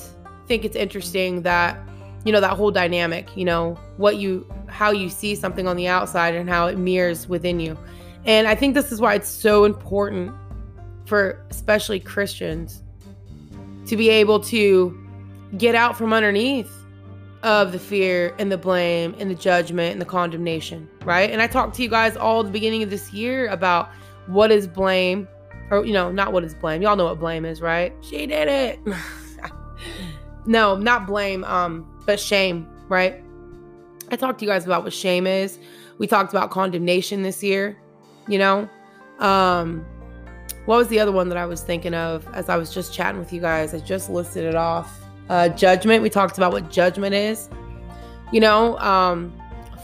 think 0.47 0.65
it's 0.65 0.75
interesting 0.75 1.41
that, 1.41 1.77
you 2.23 2.31
know, 2.31 2.39
that 2.39 2.51
whole 2.51 2.71
dynamic, 2.71 3.35
you 3.35 3.45
know, 3.45 3.77
what 3.97 4.17
you, 4.17 4.47
how 4.67 4.91
you 4.91 5.09
see 5.09 5.35
something 5.35 5.67
on 5.67 5.75
the 5.75 5.87
outside 5.87 6.35
and 6.35 6.49
how 6.49 6.67
it 6.67 6.77
mirrors 6.77 7.27
within 7.27 7.59
you. 7.59 7.77
And 8.25 8.47
I 8.47 8.55
think 8.55 8.73
this 8.73 8.91
is 8.91 8.99
why 8.99 9.13
it's 9.15 9.29
so 9.29 9.65
important 9.65 10.33
for 11.05 11.45
especially 11.49 11.99
Christians 11.99 12.81
to 13.85 13.95
be 13.95 14.09
able 14.09 14.39
to 14.39 14.99
get 15.57 15.75
out 15.75 15.95
from 15.95 16.11
underneath 16.11 16.71
of 17.43 17.71
the 17.71 17.77
fear 17.77 18.33
and 18.39 18.51
the 18.51 18.57
blame 18.57 19.15
and 19.19 19.29
the 19.29 19.35
judgment 19.35 19.91
and 19.91 20.01
the 20.01 20.05
condemnation, 20.05 20.89
right? 21.03 21.29
And 21.29 21.41
I 21.41 21.47
talked 21.47 21.75
to 21.75 21.83
you 21.83 21.89
guys 21.89 22.17
all 22.17 22.43
the 22.43 22.49
beginning 22.49 22.81
of 22.81 22.89
this 22.89 23.13
year 23.13 23.47
about 23.49 23.91
what 24.25 24.51
is 24.51 24.65
blame, 24.65 25.27
or, 25.71 25.85
you 25.85 25.93
know, 25.93 26.11
not 26.11 26.33
what 26.33 26.43
is 26.43 26.53
blame. 26.53 26.81
Y'all 26.81 26.95
know 26.95 27.05
what 27.05 27.19
blame 27.19 27.45
is, 27.45 27.61
right? 27.61 27.93
She 28.01 28.25
did 28.25 28.47
it. 28.47 28.79
no, 30.45 30.75
not 30.75 31.07
blame, 31.07 31.43
um, 31.43 31.87
but 32.05 32.19
shame, 32.19 32.67
right? 32.87 33.23
I 34.11 34.15
talked 34.15 34.39
to 34.39 34.45
you 34.45 34.51
guys 34.51 34.65
about 34.65 34.83
what 34.83 34.93
shame 34.93 35.25
is. 35.25 35.57
We 35.97 36.07
talked 36.07 36.33
about 36.33 36.51
condemnation 36.51 37.23
this 37.23 37.41
year 37.41 37.77
you 38.27 38.37
know? 38.37 38.69
Um, 39.19 39.85
what 40.65 40.77
was 40.77 40.87
the 40.87 40.99
other 40.99 41.11
one 41.11 41.29
that 41.29 41.37
I 41.37 41.45
was 41.45 41.61
thinking 41.61 41.93
of 41.93 42.27
as 42.33 42.49
I 42.49 42.57
was 42.57 42.73
just 42.73 42.93
chatting 42.93 43.19
with 43.19 43.31
you 43.31 43.41
guys? 43.41 43.73
I 43.73 43.79
just 43.79 44.09
listed 44.09 44.45
it 44.45 44.55
off. 44.55 44.99
Uh, 45.29 45.49
judgment. 45.49 46.03
We 46.03 46.09
talked 46.09 46.37
about 46.37 46.51
what 46.51 46.69
judgment 46.69 47.13
is. 47.13 47.49
You 48.31 48.39
know, 48.39 48.77
um, 48.79 49.33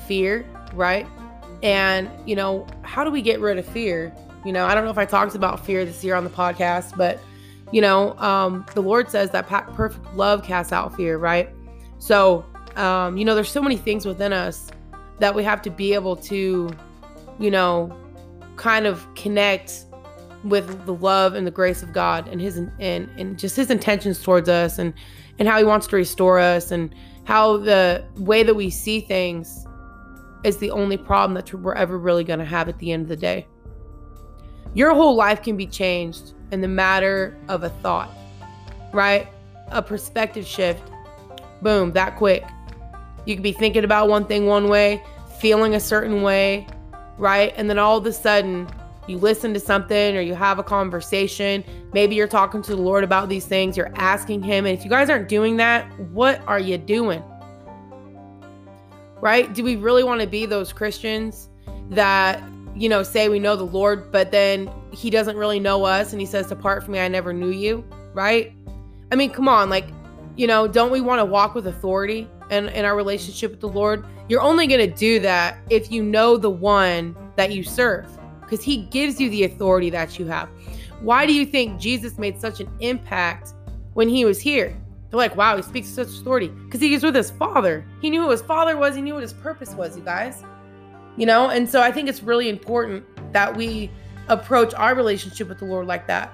fear, 0.07 0.45
right? 0.73 1.07
And, 1.63 2.09
you 2.27 2.35
know, 2.35 2.65
how 2.81 3.03
do 3.03 3.11
we 3.11 3.21
get 3.21 3.39
rid 3.39 3.57
of 3.57 3.65
fear? 3.65 4.13
You 4.45 4.51
know, 4.51 4.65
I 4.65 4.73
don't 4.73 4.83
know 4.83 4.91
if 4.91 4.97
I 4.97 5.05
talked 5.05 5.35
about 5.35 5.65
fear 5.65 5.85
this 5.85 6.03
year 6.03 6.15
on 6.15 6.23
the 6.23 6.29
podcast, 6.29 6.97
but, 6.97 7.19
you 7.71 7.81
know, 7.81 8.17
um, 8.17 8.65
the 8.73 8.81
Lord 8.81 9.09
says 9.09 9.29
that 9.31 9.47
perfect 9.47 10.13
love 10.15 10.43
casts 10.43 10.73
out 10.73 10.95
fear, 10.95 11.17
right? 11.17 11.49
So, 11.99 12.45
um, 12.75 13.17
you 13.17 13.25
know, 13.25 13.35
there's 13.35 13.51
so 13.51 13.61
many 13.61 13.77
things 13.77 14.05
within 14.05 14.33
us 14.33 14.71
that 15.19 15.35
we 15.35 15.43
have 15.43 15.61
to 15.61 15.69
be 15.69 15.93
able 15.93 16.15
to, 16.15 16.69
you 17.39 17.51
know, 17.51 17.95
kind 18.55 18.87
of 18.87 19.07
connect 19.15 19.85
with 20.43 20.85
the 20.85 20.93
love 20.93 21.35
and 21.35 21.45
the 21.45 21.51
grace 21.51 21.83
of 21.83 21.93
God 21.93 22.27
and 22.27 22.41
his 22.41 22.57
and 22.57 22.71
and 22.79 23.37
just 23.37 23.55
his 23.55 23.69
intentions 23.69 24.21
towards 24.21 24.49
us 24.49 24.79
and 24.79 24.93
and 25.37 25.47
how 25.47 25.57
he 25.57 25.63
wants 25.63 25.87
to 25.87 25.95
restore 25.95 26.39
us 26.39 26.71
and 26.71 26.93
how 27.25 27.57
the 27.57 28.03
way 28.17 28.43
that 28.43 28.55
we 28.55 28.69
see 28.69 28.99
things 28.99 29.65
is 30.43 30.57
the 30.57 30.71
only 30.71 30.97
problem 30.97 31.35
that 31.35 31.53
we're 31.53 31.75
ever 31.75 31.97
really 31.97 32.23
going 32.23 32.39
to 32.39 32.45
have 32.45 32.67
at 32.67 32.79
the 32.79 32.91
end 32.91 33.03
of 33.03 33.09
the 33.09 33.15
day. 33.15 33.47
Your 34.73 34.93
whole 34.93 35.15
life 35.15 35.41
can 35.41 35.57
be 35.57 35.67
changed 35.67 36.33
in 36.51 36.61
the 36.61 36.67
matter 36.67 37.37
of 37.47 37.63
a 37.63 37.69
thought, 37.69 38.09
right? 38.93 39.27
A 39.67 39.81
perspective 39.81 40.45
shift. 40.45 40.83
Boom, 41.61 41.91
that 41.93 42.15
quick. 42.15 42.43
You 43.25 43.35
could 43.35 43.43
be 43.43 43.51
thinking 43.51 43.83
about 43.83 44.09
one 44.09 44.25
thing 44.25 44.45
one 44.45 44.67
way, 44.67 45.03
feeling 45.39 45.75
a 45.75 45.79
certain 45.79 46.21
way, 46.21 46.67
right? 47.17 47.53
And 47.55 47.69
then 47.69 47.77
all 47.77 47.97
of 47.97 48.05
a 48.05 48.13
sudden, 48.13 48.67
you 49.07 49.17
listen 49.17 49.53
to 49.53 49.59
something 49.59 50.15
or 50.15 50.21
you 50.21 50.35
have 50.35 50.59
a 50.59 50.63
conversation. 50.63 51.63
Maybe 51.93 52.15
you're 52.15 52.27
talking 52.27 52.61
to 52.63 52.75
the 52.75 52.81
Lord 52.81 53.03
about 53.03 53.29
these 53.29 53.45
things, 53.45 53.77
you're 53.77 53.91
asking 53.95 54.43
Him. 54.43 54.65
And 54.65 54.77
if 54.77 54.83
you 54.83 54.89
guys 54.89 55.09
aren't 55.09 55.27
doing 55.27 55.57
that, 55.57 55.87
what 55.99 56.41
are 56.47 56.59
you 56.59 56.77
doing? 56.77 57.23
right? 59.21 59.53
Do 59.53 59.63
we 59.63 59.75
really 59.75 60.03
want 60.03 60.19
to 60.21 60.27
be 60.27 60.45
those 60.45 60.73
Christians 60.73 61.47
that, 61.91 62.41
you 62.81 62.89
know, 62.89 63.03
say 63.03 63.29
we 63.29 63.37
know 63.37 63.55
the 63.55 63.63
Lord, 63.63 64.11
but 64.11 64.31
then 64.31 64.67
he 64.91 65.11
doesn't 65.11 65.37
really 65.37 65.59
know 65.59 65.85
us 65.85 66.13
and 66.13 66.19
he 66.19 66.25
says, 66.25 66.47
Depart 66.47 66.83
from 66.83 66.93
me, 66.93 66.99
I 66.99 67.07
never 67.07 67.31
knew 67.31 67.51
you, 67.51 67.85
right? 68.13 68.51
I 69.11 69.15
mean, 69.15 69.29
come 69.29 69.47
on, 69.47 69.69
like, 69.69 69.85
you 70.35 70.47
know, 70.47 70.67
don't 70.67 70.91
we 70.91 70.99
want 70.99 71.19
to 71.19 71.25
walk 71.25 71.53
with 71.53 71.67
authority 71.67 72.27
in, 72.49 72.69
in 72.69 72.83
our 72.83 72.95
relationship 72.95 73.51
with 73.51 73.59
the 73.59 73.67
Lord? 73.67 74.03
You're 74.29 74.41
only 74.41 74.65
going 74.65 74.79
to 74.79 74.97
do 74.97 75.19
that 75.19 75.59
if 75.69 75.91
you 75.91 76.01
know 76.01 76.37
the 76.37 76.49
one 76.49 77.15
that 77.35 77.51
you 77.51 77.63
serve 77.63 78.07
because 78.41 78.63
he 78.63 78.77
gives 78.85 79.21
you 79.21 79.29
the 79.29 79.43
authority 79.43 79.91
that 79.91 80.17
you 80.17 80.25
have. 80.25 80.49
Why 81.01 81.27
do 81.27 81.33
you 81.33 81.45
think 81.45 81.79
Jesus 81.79 82.17
made 82.17 82.41
such 82.41 82.61
an 82.61 82.69
impact 82.79 83.53
when 83.93 84.09
he 84.09 84.25
was 84.25 84.39
here? 84.39 84.75
They're 85.11 85.19
like, 85.19 85.35
wow, 85.35 85.55
he 85.55 85.61
speaks 85.61 85.87
such 85.87 86.07
authority 86.07 86.47
because 86.47 86.81
he 86.81 86.91
was 86.93 87.03
with 87.03 87.13
his 87.13 87.29
father. 87.29 87.85
He 88.01 88.09
knew 88.09 88.23
who 88.23 88.31
his 88.31 88.41
father 88.41 88.75
was. 88.75 88.95
He 88.95 89.03
knew 89.03 89.13
what 89.13 89.21
his 89.21 89.33
purpose 89.33 89.75
was, 89.75 89.95
you 89.95 90.03
guys. 90.03 90.43
You 91.21 91.27
know, 91.27 91.51
and 91.51 91.69
so 91.69 91.83
I 91.83 91.91
think 91.91 92.09
it's 92.09 92.23
really 92.23 92.49
important 92.49 93.05
that 93.31 93.55
we 93.55 93.91
approach 94.27 94.73
our 94.73 94.95
relationship 94.95 95.49
with 95.49 95.59
the 95.59 95.65
Lord 95.65 95.85
like 95.85 96.07
that 96.07 96.33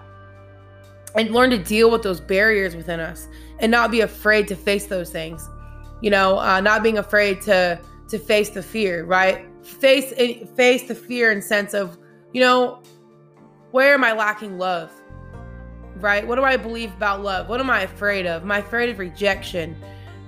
and 1.13 1.29
learn 1.32 1.50
to 1.50 1.58
deal 1.58 1.91
with 1.91 2.03
those 2.03 2.22
barriers 2.22 2.74
within 2.74 3.01
us 3.01 3.27
and 3.60 3.70
not 3.70 3.91
be 3.91 4.00
afraid 4.00 4.48
to 4.48 4.56
face 4.56 4.86
those 4.86 5.10
things. 5.10 5.46
You 6.01 6.10
know, 6.10 6.39
uh, 6.39 6.62
not 6.62 6.84
being 6.84 7.00
afraid 7.00 7.41
to 7.41 7.82
to 8.08 8.17
face 8.17 8.51
the 8.51 8.63
fear, 8.63 9.03
right? 9.03 9.46
Face 9.62 10.13
face 10.56 10.88
the 10.88 10.96
fear 10.96 11.32
and 11.32 11.44
sense 11.44 11.74
of, 11.74 11.98
you 12.32 12.39
know, 12.39 12.82
where 13.72 13.94
am 13.94 14.06
I 14.06 14.13
lacking 14.13 14.58
love? 14.58 14.89
right? 16.00 16.25
What 16.25 16.36
do 16.36 16.44
I 16.44 16.58
believe 16.58 16.94
about 16.94 17.24
love? 17.24 17.50
What 17.50 17.60
am 17.60 17.70
I 17.70 17.82
afraid 17.82 18.25
of? 18.25 18.44
Am 18.44 18.51
I 18.51 18.60
afraid 18.60 18.89
of 18.89 19.00
rejection? 19.00 19.75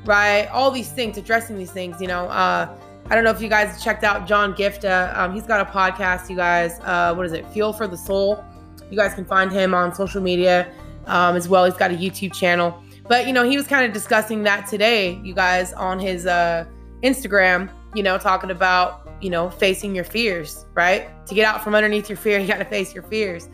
Right? 0.05 0.47
All 0.47 0.71
these 0.71 0.91
things, 0.91 1.17
addressing 1.17 1.57
these 1.57 1.71
things, 1.71 2.01
you 2.01 2.07
know. 2.07 2.25
Uh, 2.25 2.75
I 3.09 3.15
don't 3.15 3.23
know 3.23 3.31
if 3.31 3.41
you 3.41 3.49
guys 3.49 3.83
checked 3.83 4.03
out 4.03 4.27
John 4.27 4.53
Giftah. 4.53 5.17
Um, 5.17 5.33
he's 5.33 5.47
got 5.47 5.67
a 5.67 5.71
podcast, 5.71 6.29
you 6.29 6.35
guys. 6.35 6.79
Uh, 6.81 7.15
what 7.15 7.25
is 7.25 7.33
it? 7.33 7.43
Fuel 7.47 7.73
for 7.73 7.87
the 7.87 7.97
Soul. 7.97 8.43
You 8.91 8.97
guys 8.97 9.15
can 9.15 9.25
find 9.25 9.51
him 9.51 9.73
on 9.73 9.95
social 9.95 10.21
media 10.21 10.71
um, 11.07 11.35
as 11.35 11.49
well. 11.49 11.65
He's 11.65 11.73
got 11.73 11.89
a 11.89 11.95
YouTube 11.95 12.33
channel. 12.33 12.83
But, 13.07 13.25
you 13.25 13.33
know, 13.33 13.43
he 13.49 13.57
was 13.57 13.65
kind 13.65 13.83
of 13.83 13.93
discussing 13.93 14.43
that 14.43 14.67
today, 14.67 15.19
you 15.23 15.33
guys, 15.33 15.73
on 15.73 15.97
his 15.97 16.27
uh, 16.27 16.65
Instagram, 17.01 17.71
you 17.95 18.03
know, 18.03 18.19
talking 18.19 18.51
about, 18.51 19.09
you 19.21 19.31
know, 19.31 19.49
facing 19.49 19.95
your 19.95 20.03
fears, 20.03 20.65
right? 20.75 21.09
To 21.25 21.33
get 21.33 21.45
out 21.45 21.63
from 21.63 21.73
underneath 21.73 22.09
your 22.09 22.17
fear, 22.17 22.37
you 22.39 22.47
got 22.47 22.59
to 22.59 22.65
face 22.65 22.93
your 22.93 23.03
fears. 23.03 23.49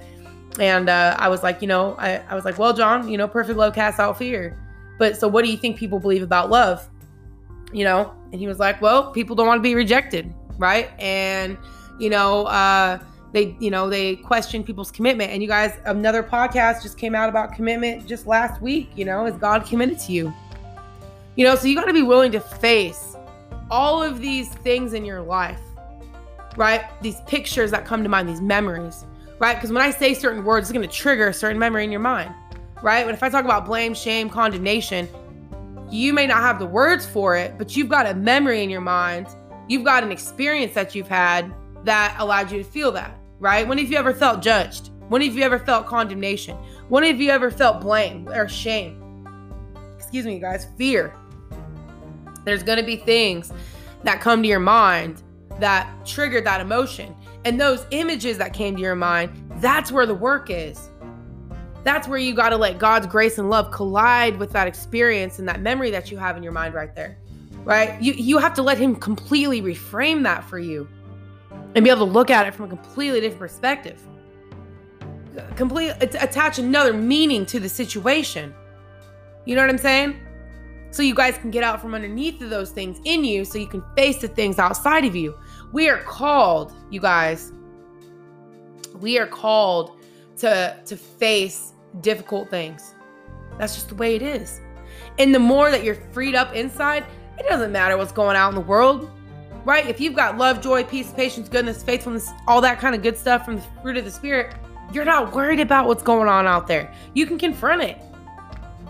And 0.60 0.90
uh, 0.90 1.16
I 1.18 1.30
was 1.30 1.44
like, 1.44 1.62
you 1.62 1.70
know, 1.70 1.96
I, 1.98 2.18
I 2.30 2.36
was 2.36 2.44
like, 2.44 2.60
well, 2.60 2.74
John, 2.74 3.08
you 3.08 3.18
know, 3.18 3.28
perfect 3.30 3.58
love 3.58 3.74
casts 3.74 4.02
out 4.02 4.18
fear. 4.18 4.62
But 5.00 5.16
so 5.16 5.30
what 5.30 5.46
do 5.46 5.52
you 5.52 5.58
think 5.58 5.78
people 5.78 6.00
believe 6.00 6.24
about 6.24 6.50
love? 6.50 6.90
You 7.72 7.86
know? 7.86 8.14
And 8.36 8.42
he 8.42 8.48
was 8.48 8.60
like, 8.60 8.82
well, 8.82 9.14
people 9.14 9.34
don't 9.34 9.48
want 9.48 9.60
to 9.60 9.64
be 9.64 9.76
rejected, 9.76 10.34
right? 10.58 10.90
And, 11.00 11.58
you 12.00 12.10
know, 12.10 12.48
uh, 12.48 13.00
they, 13.32 13.56
you 13.62 13.72
know, 13.72 13.90
they 13.90 14.18
question 14.18 14.62
people's 14.62 14.92
commitment. 14.92 15.32
And 15.32 15.42
you 15.42 15.48
guys, 15.48 15.80
another 15.86 16.22
podcast 16.22 16.82
just 16.84 16.98
came 16.98 17.16
out 17.16 17.30
about 17.30 17.54
commitment 17.54 18.06
just 18.06 18.28
last 18.28 18.62
week. 18.62 18.90
You 18.98 19.06
know, 19.06 19.26
is 19.26 19.38
God 19.38 19.66
committed 19.66 20.00
to 20.00 20.12
you? 20.12 20.34
You 21.38 21.46
know, 21.46 21.56
so 21.56 21.68
you 21.68 21.76
got 21.76 21.86
to 21.86 21.94
be 21.94 22.04
willing 22.04 22.34
to 22.34 22.42
face 22.42 23.16
all 23.72 24.04
of 24.04 24.20
these 24.20 24.50
things 24.50 24.92
in 24.92 25.06
your 25.06 25.22
life, 25.22 25.62
right? 26.58 26.84
These 27.02 27.22
pictures 27.22 27.72
that 27.72 27.86
come 27.86 28.04
to 28.04 28.10
mind, 28.10 28.28
these 28.28 28.42
memories 28.42 29.06
right? 29.40 29.56
Because 29.56 29.72
when 29.72 29.82
I 29.82 29.92
say 29.92 30.14
certain 30.14 30.44
words, 30.44 30.70
it's 30.70 30.74
going 30.74 30.88
to 30.88 30.94
trigger 30.94 31.30
a 31.30 31.34
certain 31.34 31.60
memory 31.60 31.84
in 31.84 31.92
your 31.92 32.02
mind, 32.02 32.34
right? 32.82 33.06
But 33.06 33.14
if 33.14 33.24
I 33.24 33.30
talk 33.30 33.46
about 33.46 33.66
blame, 33.66 33.94
shame, 33.94 34.30
condemnation, 34.30 35.08
you 35.90 36.14
may 36.14 36.28
not 36.28 36.42
have 36.42 36.60
the 36.60 36.66
words 36.66 37.06
for 37.06 37.36
it, 37.36 37.58
but 37.58 37.76
you've 37.76 37.90
got 37.90 38.06
a 38.06 38.14
memory 38.14 38.64
in 38.64 38.70
your 38.70 38.82
mind. 38.82 39.28
You've 39.68 39.84
got 39.84 40.04
an 40.04 40.12
experience 40.12 40.74
that 40.74 40.96
you've 40.96 41.08
had 41.08 41.54
that 41.84 42.16
allowed 42.20 42.52
you 42.52 42.58
to 42.58 42.64
feel 42.64 42.92
that, 42.94 43.18
right? 43.40 43.68
When 43.68 43.78
have 43.78 43.92
you 43.92 43.98
ever 43.98 44.14
felt 44.14 44.42
judged? 44.42 44.90
When 45.10 45.22
have 45.22 45.36
you 45.36 45.44
ever 45.44 45.60
felt 45.60 45.86
condemnation? 45.86 46.58
When 46.90 47.04
have 47.04 47.22
you 47.22 47.30
ever 47.30 47.52
felt 47.52 47.82
blame 47.82 48.28
or 48.30 48.48
shame? 48.48 49.02
Excuse 49.96 50.26
me, 50.26 50.40
guys, 50.40 50.68
fear. 50.78 51.16
There's 52.44 52.64
going 52.64 52.80
to 52.80 52.86
be 52.86 52.98
things 52.98 53.52
that 54.04 54.22
come 54.22 54.42
to 54.42 54.48
your 54.48 54.60
mind 54.60 55.22
that 55.60 55.90
trigger 56.06 56.42
that 56.42 56.62
emotion. 56.62 57.16
And 57.44 57.62
those 57.62 57.86
images 57.92 58.38
that 58.40 58.54
came 58.54 58.76
to 58.76 58.82
your 58.82 58.96
mind, 58.96 59.32
that's 59.58 59.92
where 59.92 60.06
the 60.06 60.16
work 60.16 60.50
is. 60.50 60.90
That's 61.86 62.08
where 62.08 62.18
you 62.18 62.34
got 62.34 62.50
to 62.50 62.58
let 62.58 62.80
God's 62.80 63.06
grace 63.06 63.38
and 63.38 63.48
love 63.48 63.72
collide 63.72 64.38
with 64.38 64.52
that 64.54 64.68
experience 64.68 65.38
and 65.38 65.48
that 65.48 65.62
memory 65.62 65.92
that 65.92 66.10
you 66.10 66.18
have 66.18 66.36
in 66.36 66.42
your 66.42 66.52
mind 66.52 66.74
right 66.74 66.94
there. 66.96 67.16
Right? 67.64 68.02
You 68.02 68.14
you 68.14 68.40
have 68.40 68.56
to 68.56 68.64
let 68.64 68.80
him 68.80 68.96
completely 68.96 69.62
reframe 69.62 70.24
that 70.24 70.44
for 70.44 70.58
you 70.58 70.88
and 71.76 71.84
be 71.84 71.92
able 71.92 72.08
to 72.08 72.12
look 72.12 72.32
at 72.32 72.48
it 72.48 72.56
from 72.56 72.66
a 72.66 72.70
completely 72.70 73.22
different 73.22 73.40
perspective. 73.40 74.02
Complete 75.56 75.92
attach 76.00 76.58
another 76.58 76.92
meaning 76.92 77.46
to 77.46 77.60
the 77.60 77.70
situation. 77.70 78.54
You 79.46 79.56
know 79.56 79.62
what 79.62 79.70
I'm 79.70 79.78
saying? 79.78 80.20
So 80.90 81.04
you 81.04 81.14
guys 81.14 81.38
can 81.38 81.52
get 81.52 81.64
out 81.64 81.82
from 81.82 81.94
underneath 81.94 82.42
of 82.42 82.50
those 82.50 82.72
things 82.72 83.00
in 83.04 83.24
you 83.24 83.46
so 83.46 83.60
you 83.60 83.68
can 83.68 83.84
face 83.96 84.22
the 84.22 84.28
things 84.28 84.58
outside 84.58 85.06
of 85.06 85.16
you. 85.16 85.38
We 85.72 85.88
are 85.88 86.02
called, 86.02 86.74
you 86.90 87.00
guys. 87.00 87.52
We 89.00 89.20
are 89.20 89.28
called 89.28 90.00
to 90.38 90.80
to 90.84 90.98
face 90.98 91.74
difficult 92.02 92.50
things. 92.50 92.96
That's 93.58 93.76
just 93.76 93.90
the 93.90 93.96
way 93.96 94.16
it 94.16 94.22
is. 94.22 94.62
And 95.18 95.34
the 95.34 95.40
more 95.40 95.72
that 95.72 95.84
you're 95.84 95.96
freed 95.96 96.36
up 96.36 96.54
inside, 96.54 97.06
it 97.38 97.48
doesn't 97.48 97.72
matter 97.72 97.98
what's 97.98 98.12
going 98.12 98.36
out 98.36 98.50
in 98.50 98.56
the 98.56 98.62
world, 98.62 99.10
right? 99.64 99.88
If 99.88 100.00
you've 100.00 100.16
got 100.16 100.38
love, 100.38 100.62
joy, 100.62 100.84
peace, 100.84 101.12
patience, 101.12 101.50
goodness, 101.50 101.84
faithfulness, 101.84 102.30
all 102.48 102.62
that 102.62 102.80
kind 102.80 102.96
of 102.96 103.02
good 103.02 103.18
stuff 103.18 103.46
from 103.46 103.58
the 103.58 103.64
fruit 103.82 103.98
of 103.98 104.06
the 104.06 104.12
spirit, 104.12 104.56
you're 104.94 105.06
not 105.06 105.34
worried 105.34 105.60
about 105.60 105.88
what's 105.88 106.04
going 106.04 106.30
on 106.30 106.46
out 106.46 106.68
there. 106.68 106.94
You 107.14 107.26
can 107.26 107.38
confront 107.38 107.82
it. 107.82 108.02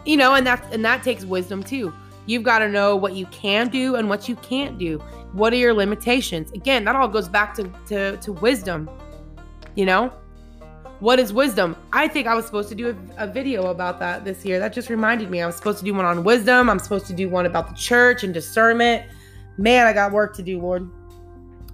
You 0.05 0.17
know, 0.17 0.35
and 0.35 0.45
that 0.45 0.63
and 0.71 0.85
that 0.85 1.03
takes 1.03 1.25
wisdom 1.25 1.63
too. 1.63 1.93
You've 2.27 2.43
got 2.43 2.59
to 2.59 2.69
know 2.69 2.95
what 2.95 3.13
you 3.13 3.25
can 3.27 3.69
do 3.69 3.95
and 3.95 4.09
what 4.09 4.27
you 4.27 4.35
can't 4.37 4.77
do. 4.77 4.99
What 5.33 5.53
are 5.53 5.57
your 5.57 5.73
limitations? 5.73 6.51
Again, 6.51 6.83
that 6.85 6.95
all 6.95 7.07
goes 7.07 7.29
back 7.29 7.53
to, 7.55 7.71
to, 7.87 8.17
to 8.17 8.33
wisdom. 8.33 8.89
You 9.75 9.85
know? 9.85 10.13
What 10.99 11.19
is 11.19 11.33
wisdom? 11.33 11.75
I 11.91 12.07
think 12.07 12.25
I 12.25 12.35
was 12.35 12.45
supposed 12.45 12.69
to 12.69 12.75
do 12.75 12.97
a, 13.17 13.25
a, 13.25 13.27
video 13.27 13.67
about 13.67 13.99
that 13.99 14.23
this 14.23 14.45
year. 14.45 14.59
That 14.59 14.71
just 14.71 14.89
reminded 14.89 15.29
me. 15.29 15.41
I 15.41 15.45
was 15.45 15.55
supposed 15.57 15.79
to 15.79 15.85
do 15.85 15.93
one 15.93 16.05
on 16.05 16.23
wisdom. 16.23 16.69
I'm 16.69 16.79
supposed 16.79 17.05
to 17.07 17.13
do 17.13 17.27
one 17.27 17.45
about 17.45 17.67
the 17.67 17.75
church 17.75 18.23
and 18.23 18.33
discernment. 18.33 19.05
Man, 19.57 19.87
I 19.87 19.93
got 19.93 20.13
work 20.13 20.35
to 20.37 20.43
do, 20.43 20.59
Lord. 20.59 20.89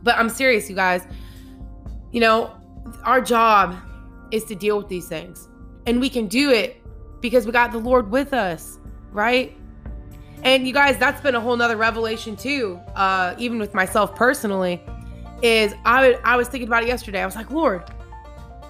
But 0.01 0.17
I'm 0.17 0.27
serious, 0.27 0.69
you 0.69 0.75
guys. 0.75 1.05
You 2.11 2.19
know, 2.19 2.51
our 3.03 3.21
job 3.21 3.77
is 4.31 4.43
to 4.45 4.55
deal 4.55 4.77
with 4.77 4.87
these 4.87 5.07
things. 5.07 5.47
And 5.85 5.99
we 5.99 6.09
can 6.09 6.27
do 6.27 6.49
it 6.49 6.81
because 7.21 7.45
we 7.45 7.51
got 7.51 7.71
the 7.71 7.77
Lord 7.77 8.09
with 8.09 8.33
us, 8.33 8.79
right? 9.11 9.55
And 10.43 10.65
you 10.65 10.73
guys, 10.73 10.97
that's 10.97 11.21
been 11.21 11.35
a 11.35 11.39
whole 11.39 11.55
nother 11.55 11.77
revelation 11.77 12.35
too. 12.35 12.79
Uh, 12.95 13.35
even 13.37 13.59
with 13.59 13.75
myself 13.75 14.15
personally, 14.15 14.81
is 15.43 15.73
I 15.85 16.19
I 16.23 16.35
was 16.35 16.47
thinking 16.47 16.67
about 16.67 16.83
it 16.83 16.87
yesterday. 16.87 17.21
I 17.21 17.25
was 17.25 17.35
like, 17.35 17.51
Lord, 17.51 17.83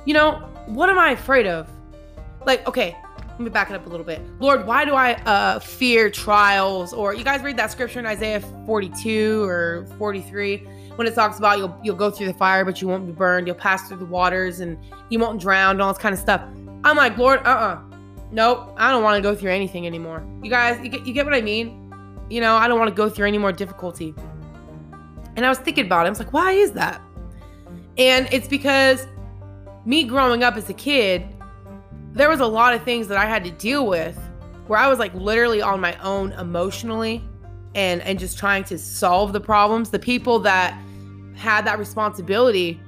you 0.06 0.14
know, 0.14 0.34
what 0.66 0.90
am 0.90 1.00
I 1.00 1.12
afraid 1.12 1.48
of? 1.48 1.68
Like, 2.46 2.68
okay, 2.68 2.96
let 3.30 3.40
me 3.40 3.50
back 3.50 3.70
it 3.70 3.76
up 3.76 3.86
a 3.86 3.90
little 3.90 4.06
bit. 4.06 4.22
Lord, 4.40 4.66
why 4.66 4.86
do 4.86 4.94
I 4.94 5.14
uh, 5.24 5.60
fear 5.60 6.10
trials? 6.10 6.94
Or 6.94 7.14
you 7.14 7.24
guys 7.24 7.42
read 7.42 7.58
that 7.58 7.72
scripture 7.72 8.00
in 8.00 8.06
Isaiah 8.06 8.42
42 8.66 9.44
or 9.44 9.86
43 9.98 10.58
when 10.96 11.08
it 11.08 11.16
talks 11.16 11.38
about 11.38 11.58
you'll 11.58 11.76
you'll 11.84 11.96
go 11.96 12.12
through 12.12 12.28
the 12.28 12.34
fire, 12.34 12.66
but 12.66 12.82
you 12.82 12.88
won't 12.88 13.06
be 13.06 13.14
burned. 13.14 13.48
You'll 13.48 13.56
pass 13.56 13.88
through 13.88 13.98
the 13.98 14.06
waters 14.06 14.60
and 14.60 14.78
you 15.10 15.20
won't 15.20 15.40
drown 15.40 15.72
and 15.72 15.82
all 15.82 15.94
this 15.94 16.02
kind 16.02 16.14
of 16.14 16.20
stuff. 16.20 16.42
I'm 16.84 16.98
like, 16.98 17.18
Lord, 17.18 17.40
uh-uh 17.46 17.82
nope, 18.32 18.74
I 18.78 18.92
don't 18.92 19.04
want 19.04 19.18
to 19.18 19.22
go 19.22 19.36
through 19.36 19.52
anything 19.52 19.86
anymore. 19.86 20.26
You 20.42 20.50
guys, 20.50 20.82
you 20.84 20.90
get, 20.90 21.06
you 21.06 21.14
get 21.14 21.26
what 21.26 21.34
I 21.34 21.42
mean? 21.42 21.94
You 22.30 22.42
know, 22.42 22.56
I 22.56 22.68
don't 22.68 22.80
want 22.80 22.90
to 22.90 22.96
go 22.96 23.10
through 23.10 23.28
any 23.28 23.38
more 23.38 23.52
difficulty. 23.52 24.16
And 25.36 25.46
I 25.46 25.50
was 25.50 25.60
thinking 25.60 25.86
about 25.86 26.06
it. 26.06 26.08
I 26.08 26.10
was 26.10 26.20
like, 26.20 26.34
why 26.34 26.54
is 26.54 26.72
that? 26.74 27.02
And 27.98 28.28
it's 28.32 28.48
because 28.48 29.06
me 29.86 30.04
growing 30.04 30.44
up 30.44 30.56
as 30.56 30.70
a 30.70 30.74
kid, 30.74 31.26
there 32.14 32.30
was 32.30 32.40
a 32.40 32.46
lot 32.46 32.74
of 32.74 32.84
things 32.84 33.08
that 33.08 33.18
I 33.18 33.26
had 33.26 33.44
to 33.46 33.52
deal 33.52 33.88
with 33.88 34.18
where 34.68 34.80
I 34.80 34.88
was 34.88 35.00
like 35.00 35.14
literally 35.14 35.62
on 35.62 35.80
my 35.80 35.96
own 36.02 36.32
emotionally 36.34 37.24
and 37.74 38.02
and 38.02 38.20
just 38.20 38.38
trying 38.38 38.64
to 38.66 38.78
solve 38.78 39.34
the 39.34 39.42
problems. 39.42 39.90
The 39.90 40.00
people 40.00 40.40
that 40.40 40.80
had 41.36 41.66
that 41.66 41.80
responsibility, 41.80 42.80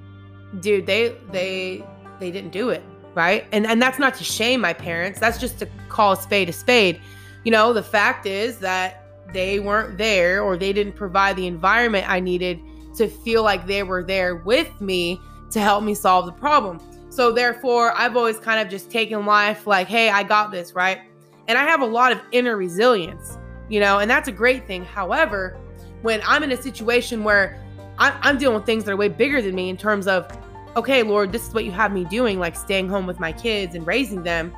dude, 0.60 0.86
they 0.86 1.16
they 1.32 1.84
they 2.20 2.32
didn't 2.32 2.52
do 2.52 2.70
it 2.70 2.84
right? 3.16 3.46
And 3.52 3.66
and 3.66 3.82
that's 3.82 4.00
not 4.00 4.16
to 4.16 4.24
shame 4.24 4.62
my 4.62 4.74
parents. 4.74 5.20
That's 5.20 5.38
just 5.38 5.60
to 5.60 5.68
call 5.90 6.14
a 6.14 6.18
spade 6.18 6.50
a 6.50 6.54
spade. 6.54 7.00
You 7.44 7.52
know, 7.52 7.74
the 7.74 7.84
fact 7.84 8.26
is 8.26 8.60
that 8.60 9.06
they 9.34 9.60
weren't 9.60 9.98
there 9.98 10.42
or 10.42 10.58
they 10.58 10.74
didn't 10.74 10.94
provide 10.94 11.36
the 11.36 11.48
environment 11.48 12.10
I 12.10 12.20
needed 12.20 12.60
to 12.98 13.08
feel 13.08 13.44
like 13.44 13.66
they 13.66 13.84
were 13.84 14.04
there 14.04 14.36
with 14.36 14.80
me 14.80 15.20
to 15.54 15.62
help 15.62 15.84
me 15.84 15.94
solve 15.94 16.26
the 16.26 16.32
problem. 16.32 16.80
So 17.10 17.32
therefore, 17.32 17.94
I've 17.96 18.18
always 18.18 18.40
kind 18.40 18.60
of 18.60 18.70
just 18.70 18.90
taken 18.90 19.26
life 19.26 19.68
like, 19.68 19.88
"Hey, 19.88 20.10
I 20.10 20.24
got 20.24 20.52
this," 20.52 20.74
right? 20.74 21.02
And 21.48 21.58
I 21.58 21.64
have 21.64 21.82
a 21.82 21.86
lot 21.86 22.12
of 22.12 22.20
inner 22.32 22.58
resilience, 22.58 23.38
you 23.70 23.80
know, 23.80 24.00
and 24.00 24.10
that's 24.10 24.28
a 24.28 24.32
great 24.32 24.66
thing. 24.66 24.84
However, 24.84 25.58
when 26.02 26.22
I'm 26.26 26.44
in 26.44 26.52
a 26.52 26.62
situation 26.62 27.24
where 27.24 27.60
I'm, 28.00 28.38
dealing 28.38 28.56
with 28.56 28.66
things 28.66 28.86
that 28.86 28.92
are 28.92 28.98
way 28.98 29.08
bigger 29.08 29.42
than 29.42 29.54
me 29.54 29.70
in 29.70 29.78
terms 29.78 30.08
of, 30.08 30.28
okay, 30.76 31.04
Lord, 31.04 31.32
this 31.32 31.48
is 31.48 31.54
what 31.54 31.64
you 31.64 31.72
have 31.72 31.94
me 31.94 32.06
doing, 32.06 32.40
like 32.40 32.56
staying 32.56 32.90
home 32.90 33.06
with 33.06 33.20
my 33.20 33.32
kids 33.32 33.76
and 33.76 33.86
raising 33.86 34.24
them. 34.24 34.52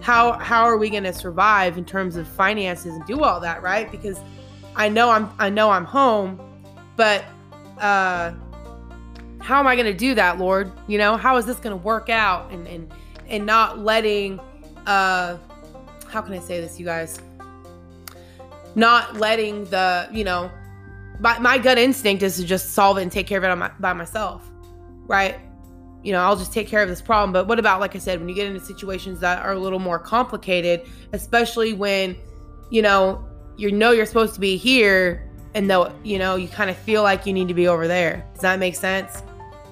How 0.00 0.32
how 0.38 0.62
are 0.62 0.78
we 0.78 0.88
going 0.90 1.02
to 1.02 1.12
survive 1.12 1.76
in 1.76 1.84
terms 1.84 2.14
of 2.14 2.28
finances 2.28 2.94
and 2.94 3.04
do 3.04 3.24
all 3.24 3.40
that, 3.40 3.62
right? 3.62 3.90
Because 3.90 4.20
I 4.76 4.88
know 4.88 5.10
I'm 5.10 5.28
I 5.40 5.50
know 5.50 5.70
I'm 5.70 5.84
home, 5.84 6.40
but 6.96 7.24
uh 7.78 8.32
how 9.48 9.58
am 9.58 9.66
I 9.66 9.76
going 9.76 9.86
to 9.86 9.94
do 9.94 10.14
that, 10.14 10.36
Lord? 10.36 10.70
You 10.88 10.98
know, 10.98 11.16
how 11.16 11.38
is 11.38 11.46
this 11.46 11.56
going 11.56 11.70
to 11.70 11.82
work 11.82 12.10
out 12.10 12.50
and 12.50 12.66
and 12.68 12.92
and 13.28 13.46
not 13.46 13.78
letting 13.78 14.38
uh 14.86 15.38
how 16.06 16.20
can 16.20 16.34
I 16.34 16.38
say 16.38 16.60
this, 16.60 16.78
you 16.78 16.84
guys? 16.84 17.18
Not 18.74 19.16
letting 19.16 19.64
the, 19.64 20.06
you 20.12 20.22
know, 20.22 20.50
my, 21.18 21.38
my 21.38 21.56
gut 21.56 21.78
instinct 21.78 22.22
is 22.22 22.36
to 22.36 22.44
just 22.44 22.74
solve 22.74 22.98
it 22.98 23.02
and 23.02 23.10
take 23.10 23.26
care 23.26 23.38
of 23.38 23.44
it 23.44 23.56
my, 23.56 23.70
by 23.80 23.94
myself, 23.94 24.46
right? 25.06 25.36
You 26.02 26.12
know, 26.12 26.20
I'll 26.20 26.36
just 26.36 26.52
take 26.52 26.68
care 26.68 26.82
of 26.82 26.88
this 26.90 27.00
problem. 27.00 27.32
But 27.32 27.48
what 27.48 27.58
about, 27.58 27.80
like 27.80 27.96
I 27.96 28.00
said, 28.00 28.20
when 28.20 28.28
you 28.28 28.34
get 28.34 28.46
into 28.46 28.60
situations 28.60 29.18
that 29.20 29.42
are 29.42 29.52
a 29.52 29.58
little 29.58 29.78
more 29.78 29.98
complicated, 29.98 30.82
especially 31.14 31.72
when, 31.72 32.16
you 32.70 32.82
know, 32.82 33.26
you 33.56 33.72
know 33.72 33.92
you're 33.92 34.06
supposed 34.06 34.34
to 34.34 34.40
be 34.40 34.58
here 34.58 35.26
and 35.54 35.70
though, 35.70 35.90
you 36.04 36.18
know, 36.18 36.36
you 36.36 36.48
kind 36.48 36.68
of 36.68 36.76
feel 36.76 37.02
like 37.02 37.24
you 37.24 37.32
need 37.32 37.48
to 37.48 37.54
be 37.54 37.66
over 37.66 37.88
there. 37.88 38.26
Does 38.34 38.42
that 38.42 38.58
make 38.58 38.76
sense? 38.76 39.22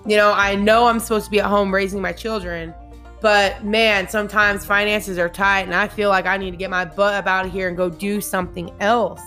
You 0.07 0.17
know, 0.17 0.33
I 0.33 0.55
know 0.55 0.87
I'm 0.87 1.01
supposed 1.01 1.25
to 1.25 1.31
be 1.31 1.41
at 1.41 1.47
home 1.47 1.75
raising 1.75 2.01
my 2.01 2.13
children, 2.13 2.73
but 3.21 3.65
man, 3.65 4.09
sometimes 4.09 4.65
finances 4.65 5.19
are 5.19 5.29
tight 5.29 5.63
and 5.63 5.75
I 5.75 5.89
feel 5.89 6.11
like 6.11 6.27
I 6.27 6.37
need 6.37 6.53
to 6.53 6.57
get 6.57 6.71
my 6.71 6.85
butt 6.85 7.15
up 7.15 7.27
out 7.27 7.47
of 7.47 7.53
here 7.53 7.67
and 7.67 7.77
go 7.77 7.91
do 7.91 8.21
something 8.21 8.71
else. 8.81 9.21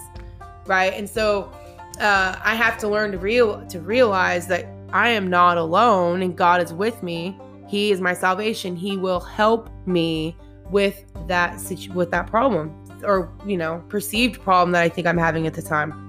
Right. 0.68 0.94
And 0.94 1.10
so 1.10 1.52
uh, 2.00 2.40
I 2.42 2.56
have 2.56 2.78
to 2.78 2.88
learn 2.88 3.12
to 3.12 3.18
real 3.18 3.66
to 3.68 3.82
realize 3.82 4.48
that 4.48 4.68
I 4.94 5.10
am 5.10 5.30
not 5.30 5.58
alone 5.58 6.22
and 6.22 6.38
God 6.38 6.62
is 6.62 6.74
with 6.74 7.04
me. 7.04 7.38
He 7.68 7.92
is 7.92 8.00
my 8.00 8.14
salvation. 8.14 8.76
He 8.76 8.96
will 8.96 9.20
help 9.20 9.70
me 9.86 10.36
with 10.70 11.04
that 11.28 11.60
situ- 11.60 11.92
with 11.92 12.10
that 12.12 12.28
problem 12.28 12.74
or 13.04 13.32
you 13.46 13.58
know 13.58 13.84
perceived 13.90 14.42
problem 14.42 14.72
that 14.72 14.84
I 14.84 14.90
think 14.90 15.08
I'm 15.08 15.18
having 15.18 15.46
at 15.46 15.54
the 15.54 15.62
time. 15.62 16.06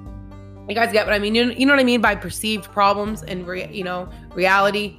You 0.69 0.75
guys 0.75 0.93
get 0.93 1.05
what 1.05 1.15
I 1.15 1.19
mean? 1.19 1.35
You, 1.35 1.51
you 1.51 1.67
know 1.67 1.73
what 1.73 1.81
I 1.81 1.85
mean 1.85 2.01
by 2.01 2.15
perceived 2.15 2.65
problems 2.67 3.25
and 3.25 3.47
re- 3.47 3.69
you 3.73 3.83
know 3.83 4.09
reality. 4.35 4.99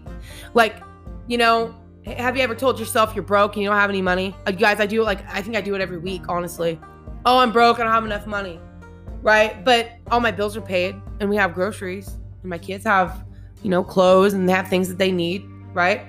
Like 0.54 0.82
you 1.28 1.38
know, 1.38 1.76
have 2.06 2.36
you 2.36 2.44
ever 2.44 2.56
told 2.56 2.80
yourself 2.80 3.16
you're 3.16 3.24
broke 3.24 3.54
and 3.54 3.64
you 3.64 3.70
don't 3.70 3.78
have 3.78 3.90
any 3.90 4.02
money? 4.02 4.36
Uh, 4.46 4.52
guys, 4.52 4.80
I 4.80 4.86
do 4.86 5.04
like 5.04 5.28
I 5.30 5.42
think 5.42 5.56
I 5.56 5.62
do 5.62 5.76
it 5.76 5.82
every 5.82 5.98
week. 5.98 6.24
Honestly, 6.30 6.80
oh 7.26 7.40
I'm 7.40 7.52
broke. 7.52 7.80
I 7.80 7.84
don't 7.84 7.94
have 7.94 8.06
enough 8.06 8.28
money 8.28 8.60
right? 9.22 9.64
But 9.64 9.92
all 10.10 10.20
my 10.20 10.32
bills 10.32 10.58
are 10.58 10.62
paid 10.62 10.96
and 11.20 11.30
we 11.30 11.36
have 11.36 11.54
groceries 11.54 12.18
and 12.42 12.50
my 12.50 12.58
kids 12.58 12.84
have, 12.86 13.24
you 13.64 13.70
know, 13.70 13.84
clothes 13.84 14.34
and 14.34 14.48
they 14.48 14.54
have 14.54 14.68
things 14.68 14.88
that 14.90 14.98
they 14.98 15.12
need, 15.12 15.46
right? 15.74 16.02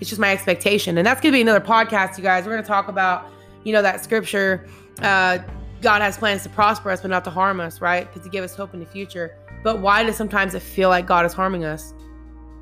It's 0.00 0.08
just 0.08 0.20
my 0.20 0.32
expectation. 0.32 0.98
And 0.98 1.06
that's 1.06 1.20
going 1.20 1.32
to 1.32 1.36
be 1.36 1.42
another 1.42 1.64
podcast, 1.64 2.16
you 2.16 2.22
guys. 2.22 2.44
We're 2.44 2.52
going 2.52 2.62
to 2.62 2.68
talk 2.68 2.88
about, 2.88 3.26
you 3.64 3.72
know, 3.72 3.82
that 3.82 4.02
scripture, 4.02 4.66
uh, 5.00 5.38
God 5.80 6.02
has 6.02 6.16
plans 6.16 6.42
to 6.44 6.48
prosper 6.48 6.90
us, 6.90 7.00
but 7.00 7.10
not 7.10 7.24
to 7.24 7.30
harm 7.30 7.60
us, 7.60 7.80
right? 7.80 8.06
Because 8.06 8.22
to 8.22 8.30
give 8.30 8.44
us 8.44 8.54
hope 8.54 8.74
in 8.74 8.80
the 8.80 8.86
future. 8.86 9.36
But 9.64 9.80
why 9.80 10.02
does 10.02 10.16
sometimes 10.16 10.54
it 10.54 10.62
feel 10.62 10.88
like 10.88 11.06
God 11.06 11.24
is 11.24 11.32
harming 11.32 11.64
us? 11.64 11.94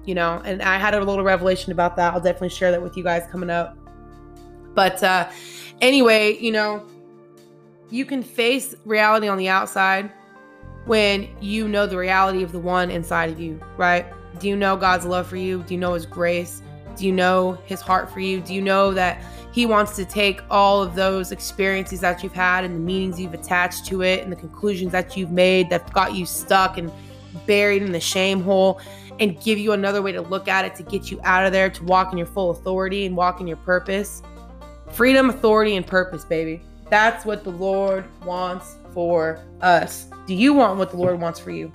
You 0.04 0.14
know, 0.14 0.40
and 0.44 0.62
I 0.62 0.78
had 0.78 0.94
a 0.94 1.04
little 1.04 1.24
revelation 1.24 1.72
about 1.72 1.96
that. 1.96 2.14
I'll 2.14 2.20
definitely 2.20 2.48
share 2.48 2.70
that 2.70 2.82
with 2.82 2.96
you 2.96 3.04
guys 3.04 3.24
coming 3.30 3.50
up. 3.50 3.76
But 4.74 5.02
uh 5.02 5.28
anyway, 5.80 6.38
you 6.38 6.52
know, 6.52 6.86
you 7.90 8.04
can 8.04 8.22
face 8.22 8.74
reality 8.84 9.28
on 9.28 9.36
the 9.36 9.48
outside 9.48 10.10
when 10.86 11.28
you 11.40 11.68
know 11.68 11.86
the 11.86 11.96
reality 11.96 12.42
of 12.42 12.52
the 12.52 12.58
one 12.58 12.90
inside 12.90 13.30
of 13.30 13.40
you, 13.40 13.60
right? 13.76 14.06
Do 14.38 14.48
you 14.48 14.56
know 14.56 14.76
God's 14.76 15.04
love 15.04 15.26
for 15.26 15.36
you? 15.36 15.62
Do 15.62 15.74
you 15.74 15.80
know 15.80 15.94
His 15.94 16.06
grace? 16.06 16.62
Do 16.96 17.06
you 17.06 17.12
know 17.12 17.58
His 17.66 17.80
heart 17.80 18.10
for 18.10 18.20
you? 18.20 18.40
Do 18.40 18.54
you 18.54 18.62
know 18.62 18.92
that 18.94 19.22
He 19.52 19.66
wants 19.66 19.96
to 19.96 20.04
take 20.04 20.40
all 20.50 20.82
of 20.82 20.94
those 20.94 21.32
experiences 21.32 22.00
that 22.00 22.22
you've 22.22 22.32
had 22.32 22.64
and 22.64 22.74
the 22.74 22.80
meanings 22.80 23.20
you've 23.20 23.34
attached 23.34 23.86
to 23.86 24.02
it 24.02 24.22
and 24.22 24.32
the 24.32 24.36
conclusions 24.36 24.92
that 24.92 25.16
you've 25.16 25.32
made 25.32 25.68
that 25.70 25.92
got 25.92 26.14
you 26.14 26.24
stuck 26.24 26.78
and 26.78 26.90
buried 27.46 27.82
in 27.82 27.92
the 27.92 28.00
shame 28.00 28.42
hole 28.42 28.80
and 29.20 29.40
give 29.42 29.58
you 29.58 29.72
another 29.72 30.02
way 30.02 30.12
to 30.12 30.22
look 30.22 30.48
at 30.48 30.64
it 30.64 30.74
to 30.76 30.82
get 30.82 31.10
you 31.10 31.20
out 31.24 31.46
of 31.46 31.52
there 31.52 31.70
to 31.70 31.84
walk 31.84 32.10
in 32.10 32.18
your 32.18 32.26
full 32.26 32.50
authority 32.50 33.06
and 33.06 33.16
walk 33.16 33.40
in 33.40 33.46
your 33.46 33.58
purpose? 33.58 34.22
Freedom, 34.90 35.30
authority, 35.30 35.76
and 35.76 35.86
purpose, 35.86 36.24
baby. 36.24 36.62
That's 36.88 37.24
what 37.24 37.44
the 37.44 37.50
Lord 37.50 38.04
wants 38.24 38.76
for 38.92 39.44
us. 39.60 40.06
Do 40.26 40.34
you 40.34 40.52
want 40.52 40.78
what 40.78 40.90
the 40.90 40.96
Lord 40.96 41.20
wants 41.20 41.38
for 41.38 41.52
you? 41.52 41.72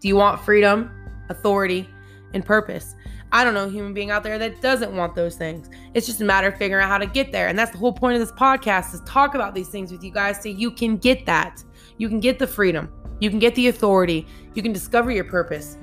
Do 0.00 0.08
you 0.08 0.16
want 0.16 0.40
freedom, 0.40 0.90
authority, 1.28 1.88
and 2.34 2.44
purpose? 2.44 2.96
I 3.32 3.44
don't 3.44 3.54
know 3.54 3.66
a 3.66 3.70
human 3.70 3.94
being 3.94 4.10
out 4.10 4.24
there 4.24 4.38
that 4.38 4.60
doesn't 4.60 4.96
want 4.96 5.14
those 5.14 5.36
things. 5.36 5.70
It's 5.94 6.06
just 6.06 6.20
a 6.20 6.24
matter 6.24 6.48
of 6.48 6.56
figuring 6.56 6.82
out 6.82 6.88
how 6.88 6.98
to 6.98 7.06
get 7.06 7.30
there. 7.30 7.46
And 7.46 7.56
that's 7.56 7.70
the 7.70 7.78
whole 7.78 7.92
point 7.92 8.14
of 8.14 8.20
this 8.20 8.32
podcast 8.32 8.92
is 8.92 9.00
talk 9.02 9.36
about 9.36 9.54
these 9.54 9.68
things 9.68 9.92
with 9.92 10.02
you 10.02 10.10
guys 10.10 10.42
so 10.42 10.48
you 10.48 10.72
can 10.72 10.96
get 10.96 11.26
that. 11.26 11.62
You 11.98 12.08
can 12.08 12.18
get 12.18 12.40
the 12.40 12.46
freedom. 12.46 12.92
You 13.20 13.30
can 13.30 13.38
get 13.38 13.54
the 13.54 13.68
authority. 13.68 14.26
You 14.54 14.62
can 14.62 14.72
discover 14.72 15.12
your 15.12 15.24
purpose. 15.24 15.78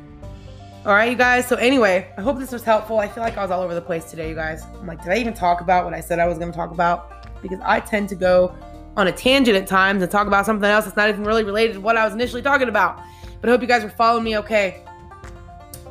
All 0.87 0.93
right, 0.93 1.11
you 1.11 1.17
guys. 1.17 1.47
So 1.47 1.57
anyway, 1.57 2.11
I 2.17 2.21
hope 2.21 2.39
this 2.39 2.51
was 2.51 2.63
helpful. 2.63 2.97
I 2.97 3.07
feel 3.09 3.21
like 3.21 3.37
I 3.37 3.41
was 3.41 3.51
all 3.51 3.61
over 3.61 3.75
the 3.75 3.81
place 3.81 4.09
today, 4.09 4.29
you 4.29 4.35
guys. 4.35 4.63
I'm 4.63 4.87
like, 4.87 5.03
did 5.03 5.11
I 5.11 5.17
even 5.17 5.33
talk 5.33 5.61
about 5.61 5.83
what 5.83 5.93
I 5.93 5.99
said 5.99 6.17
I 6.17 6.25
was 6.27 6.37
going 6.39 6.49
to 6.49 6.57
talk 6.57 6.71
about? 6.71 7.17
because 7.41 7.59
I 7.63 7.79
tend 7.79 8.09
to 8.09 8.15
go 8.15 8.55
on 8.95 9.07
a 9.07 9.11
tangent 9.11 9.57
at 9.57 9.67
times 9.67 10.01
and 10.01 10.11
talk 10.11 10.27
about 10.27 10.45
something 10.45 10.69
else 10.69 10.85
that's 10.85 10.97
not 10.97 11.09
even 11.09 11.23
really 11.23 11.43
related 11.43 11.73
to 11.73 11.81
what 11.81 11.97
I 11.97 12.05
was 12.05 12.13
initially 12.13 12.41
talking 12.41 12.67
about. 12.67 13.01
But 13.41 13.49
I 13.49 13.51
hope 13.51 13.61
you 13.61 13.67
guys 13.67 13.83
are 13.83 13.89
following 13.89 14.23
me 14.23 14.37
okay. 14.39 14.83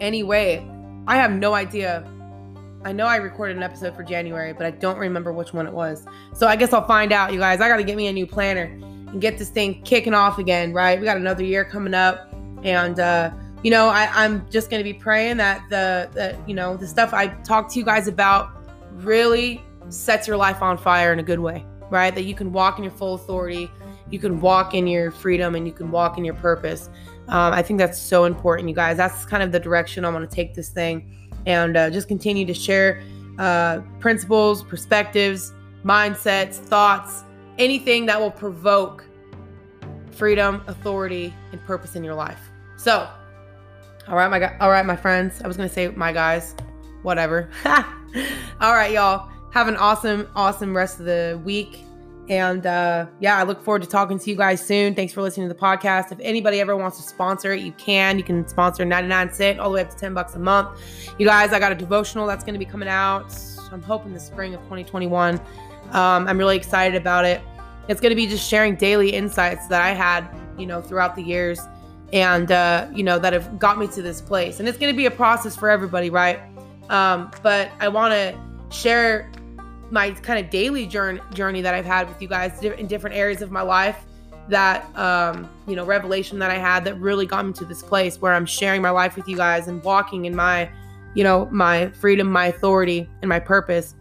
Anyway, 0.00 0.68
I 1.06 1.16
have 1.16 1.30
no 1.30 1.54
idea. 1.54 2.11
I 2.85 2.92
know 2.92 3.06
I 3.06 3.16
recorded 3.16 3.56
an 3.56 3.62
episode 3.62 3.94
for 3.94 4.02
January, 4.02 4.52
but 4.52 4.66
I 4.66 4.70
don't 4.70 4.98
remember 4.98 5.32
which 5.32 5.52
one 5.52 5.66
it 5.66 5.72
was. 5.72 6.04
So 6.35 6.46
I 6.46 6.56
guess 6.56 6.72
I'll 6.72 6.87
find 6.87 7.12
out, 7.12 7.32
you 7.32 7.38
guys. 7.38 7.61
I 7.61 7.68
got 7.68 7.76
to 7.76 7.85
get 7.85 7.96
me 7.96 8.09
a 8.09 8.12
new 8.12 8.26
planner 8.26 8.64
and 8.64 9.20
get 9.20 9.38
this 9.38 9.50
thing 9.50 9.82
kicking 9.82 10.14
off 10.14 10.38
again, 10.38 10.72
right? 10.72 10.98
We 10.98 11.04
got 11.04 11.16
another 11.16 11.44
year 11.44 11.64
coming 11.64 11.94
up. 11.94 12.32
And, 12.64 12.98
uh, 12.98 13.30
you 13.66 13.70
know, 13.70 13.88
I, 13.88 14.24
am 14.24 14.48
just 14.48 14.70
going 14.70 14.79
to 14.79 14.85
be 14.85 14.96
praying 14.96 15.38
that 15.38 15.61
the, 15.70 16.09
the, 16.12 16.38
you 16.46 16.55
know, 16.55 16.76
the 16.76 16.87
stuff 16.87 17.12
I 17.12 17.26
talked 17.42 17.72
to 17.72 17.81
you 17.81 17.85
guys 17.85 18.07
about 18.07 18.64
really 18.92 19.61
sets 19.88 20.29
your 20.29 20.37
life 20.37 20.62
on 20.62 20.79
fire 20.79 21.12
in 21.12 21.18
a 21.18 21.22
good 21.24 21.40
way, 21.40 21.66
right? 21.90 22.14
That 22.14 22.26
you 22.26 22.35
can 22.37 22.52
walk 22.52 22.79
in 22.79 22.85
your 22.85 22.92
full 22.92 23.14
authority, 23.14 23.68
you 24.09 24.20
can 24.20 24.40
walk 24.40 24.74
in 24.74 24.87
your 24.87 25.11
freedom, 25.11 25.57
and 25.57 25.66
you 25.66 25.72
can 25.72 25.90
walk 25.90 26.16
in 26.16 26.24
your 26.24 26.37
purpose. 26.37 26.90
Um, 27.26 27.52
I 27.52 27.61
think 27.61 27.81
that's 27.81 27.98
so 27.98 28.22
important, 28.22 28.68
you 28.68 28.74
guys. 28.76 28.98
That's 28.98 29.24
kind 29.24 29.42
of 29.42 29.50
the 29.50 29.59
direction 29.59 30.05
I 30.05 30.11
want 30.11 30.31
to 30.31 30.33
take 30.33 30.55
this 30.55 30.68
thing 30.68 31.29
and 31.44 31.76
uh, 31.76 31.90
just 31.90 32.07
continue 32.07 32.46
to 32.46 32.55
share 32.55 33.02
uh, 33.40 33.81
principles, 33.98 34.62
perspectives, 34.62 35.52
mindsets, 35.85 36.55
thoughts, 36.55 37.24
anything 37.59 38.07
that 38.07 38.20
will 38.20 38.31
provoke 38.31 39.05
freedom, 40.12 40.62
authority, 40.68 41.35
and 41.50 41.61
purpose 41.66 41.96
in 41.96 42.05
your 42.05 42.14
life. 42.14 42.38
So, 42.76 43.09
all 44.08 44.16
right, 44.16 44.28
my 44.28 44.58
all 44.58 44.70
right, 44.70 44.86
my 44.86 44.96
friends. 44.96 45.40
I 45.42 45.48
was 45.48 45.56
gonna 45.56 45.68
say 45.68 45.88
my 45.88 46.12
guys, 46.12 46.54
whatever. 47.02 47.50
all 48.60 48.74
right, 48.74 48.92
y'all 48.92 49.28
have 49.52 49.68
an 49.68 49.76
awesome, 49.76 50.28
awesome 50.36 50.76
rest 50.76 51.00
of 51.00 51.06
the 51.06 51.40
week. 51.44 51.82
And 52.28 52.66
uh, 52.66 53.06
yeah, 53.20 53.38
I 53.38 53.44
look 53.44 53.62
forward 53.62 53.82
to 53.82 53.88
talking 53.88 54.18
to 54.18 54.30
you 54.30 54.36
guys 54.36 54.64
soon. 54.64 54.94
Thanks 54.94 55.12
for 55.12 55.22
listening 55.22 55.48
to 55.48 55.54
the 55.54 55.60
podcast. 55.60 56.12
If 56.12 56.18
anybody 56.20 56.60
ever 56.60 56.76
wants 56.76 56.96
to 56.98 57.02
sponsor 57.02 57.52
it, 57.52 57.60
you 57.60 57.72
can. 57.72 58.18
You 58.18 58.24
can 58.24 58.46
sponsor 58.48 58.84
99 58.84 59.32
cent 59.32 59.60
all 59.60 59.70
the 59.70 59.76
way 59.76 59.80
up 59.80 59.90
to 59.90 59.96
10 59.96 60.12
bucks 60.12 60.34
a 60.34 60.38
month. 60.38 60.80
You 61.18 61.26
guys, 61.26 61.52
I 61.52 61.60
got 61.60 61.72
a 61.72 61.76
devotional 61.76 62.26
that's 62.26 62.42
going 62.44 62.54
to 62.54 62.58
be 62.58 62.64
coming 62.64 62.88
out. 62.88 63.32
I'm 63.72 63.82
hoping 63.82 64.12
the 64.12 64.20
spring 64.20 64.54
of 64.54 64.60
2021. 64.62 65.36
Um, 65.36 65.42
I'm 65.92 66.36
really 66.36 66.56
excited 66.56 67.00
about 67.00 67.24
it. 67.24 67.40
It's 67.88 68.00
going 68.00 68.10
to 68.10 68.16
be 68.16 68.26
just 68.26 68.48
sharing 68.48 68.74
daily 68.74 69.10
insights 69.10 69.68
that 69.68 69.82
I 69.82 69.90
had, 69.90 70.28
you 70.58 70.66
know, 70.66 70.82
throughout 70.82 71.14
the 71.14 71.22
years 71.22 71.60
and, 72.12 72.52
uh, 72.52 72.88
you 72.92 73.02
know, 73.02 73.18
that 73.18 73.32
have 73.32 73.58
got 73.58 73.78
me 73.78 73.86
to 73.88 74.02
this 74.02 74.20
place. 74.20 74.60
And 74.60 74.68
it's 74.68 74.78
going 74.78 74.92
to 74.92 74.96
be 74.96 75.06
a 75.06 75.10
process 75.10 75.56
for 75.56 75.70
everybody, 75.70 76.10
right? 76.10 76.38
Um, 76.88 77.30
but 77.42 77.70
I 77.80 77.88
want 77.88 78.12
to 78.12 78.38
share 78.70 79.30
my 79.90 80.10
kind 80.10 80.44
of 80.44 80.50
daily 80.50 80.86
journey 80.86 81.20
journey 81.32 81.60
that 81.62 81.74
I've 81.74 81.84
had 81.84 82.08
with 82.08 82.20
you 82.20 82.28
guys 82.28 82.62
in 82.62 82.86
different 82.86 83.14
areas 83.16 83.42
of 83.42 83.50
my 83.50 83.62
life 83.62 84.04
that 84.48 84.96
um 84.96 85.48
you 85.66 85.76
know 85.76 85.84
revelation 85.84 86.38
that 86.38 86.50
I 86.50 86.58
had 86.58 86.84
that 86.84 86.94
really 86.96 87.26
got 87.26 87.46
me 87.46 87.52
to 87.54 87.64
this 87.64 87.82
place 87.82 88.20
where 88.20 88.34
I'm 88.34 88.46
sharing 88.46 88.82
my 88.82 88.90
life 88.90 89.16
with 89.16 89.28
you 89.28 89.36
guys 89.36 89.68
and 89.68 89.82
walking 89.82 90.24
in 90.24 90.34
my 90.34 90.68
you 91.14 91.24
know 91.24 91.48
my 91.50 91.88
freedom 91.90 92.30
my 92.30 92.46
authority 92.46 93.08
and 93.22 93.28
my 93.28 93.38
purpose 93.38 93.94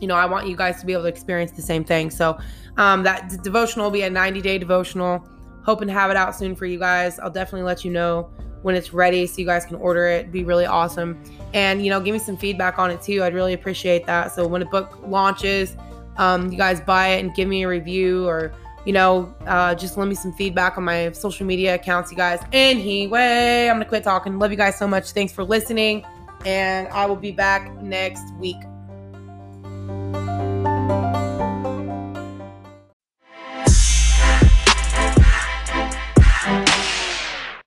you 0.00 0.06
know 0.06 0.14
I 0.14 0.26
want 0.26 0.48
you 0.48 0.56
guys 0.56 0.80
to 0.80 0.86
be 0.86 0.92
able 0.92 1.02
to 1.02 1.08
experience 1.08 1.52
the 1.52 1.62
same 1.62 1.84
thing 1.84 2.10
so 2.10 2.38
um 2.76 3.02
that 3.02 3.42
devotional 3.42 3.86
will 3.86 3.92
be 3.92 4.02
a 4.02 4.10
90 4.10 4.40
day 4.42 4.58
devotional 4.58 5.26
hoping 5.64 5.88
to 5.88 5.94
have 5.94 6.10
it 6.10 6.16
out 6.16 6.36
soon 6.36 6.54
for 6.54 6.66
you 6.66 6.78
guys 6.78 7.18
I'll 7.18 7.30
definitely 7.30 7.64
let 7.64 7.84
you 7.84 7.90
know 7.90 8.30
when 8.62 8.74
it's 8.74 8.94
ready 8.94 9.26
so 9.26 9.38
you 9.38 9.44
guys 9.44 9.66
can 9.66 9.76
order 9.76 10.06
it. 10.06 10.20
It'd 10.20 10.32
be 10.32 10.42
really 10.42 10.64
awesome. 10.64 11.22
And, 11.52 11.84
you 11.84 11.90
know, 11.90 12.00
give 12.00 12.14
me 12.14 12.18
some 12.18 12.36
feedback 12.36 12.78
on 12.78 12.90
it 12.90 13.02
too. 13.02 13.22
I'd 13.22 13.34
really 13.34 13.52
appreciate 13.52 14.06
that. 14.06 14.32
So 14.32 14.46
when 14.46 14.62
a 14.62 14.64
book 14.64 14.98
launches, 15.06 15.76
um, 16.16 16.50
you 16.50 16.56
guys 16.56 16.80
buy 16.80 17.08
it 17.08 17.20
and 17.22 17.34
give 17.34 17.46
me 17.46 17.64
a 17.64 17.68
review 17.68 18.26
or 18.26 18.54
you 18.84 18.92
know, 18.92 19.34
uh, 19.46 19.74
just 19.74 19.96
let 19.96 20.08
me 20.08 20.14
some 20.14 20.32
feedback 20.32 20.76
on 20.76 20.84
my 20.84 21.10
social 21.12 21.46
media 21.46 21.74
accounts, 21.74 22.10
you 22.10 22.16
guys. 22.16 22.40
Anyway, 22.52 23.68
I'm 23.68 23.76
gonna 23.76 23.86
quit 23.86 24.04
talking. 24.04 24.38
Love 24.38 24.50
you 24.50 24.58
guys 24.58 24.78
so 24.78 24.86
much. 24.86 25.12
Thanks 25.12 25.32
for 25.32 25.42
listening, 25.42 26.04
and 26.44 26.88
I 26.88 27.06
will 27.06 27.16
be 27.16 27.32
back 27.32 27.74
next 27.82 28.34
week. 28.34 28.58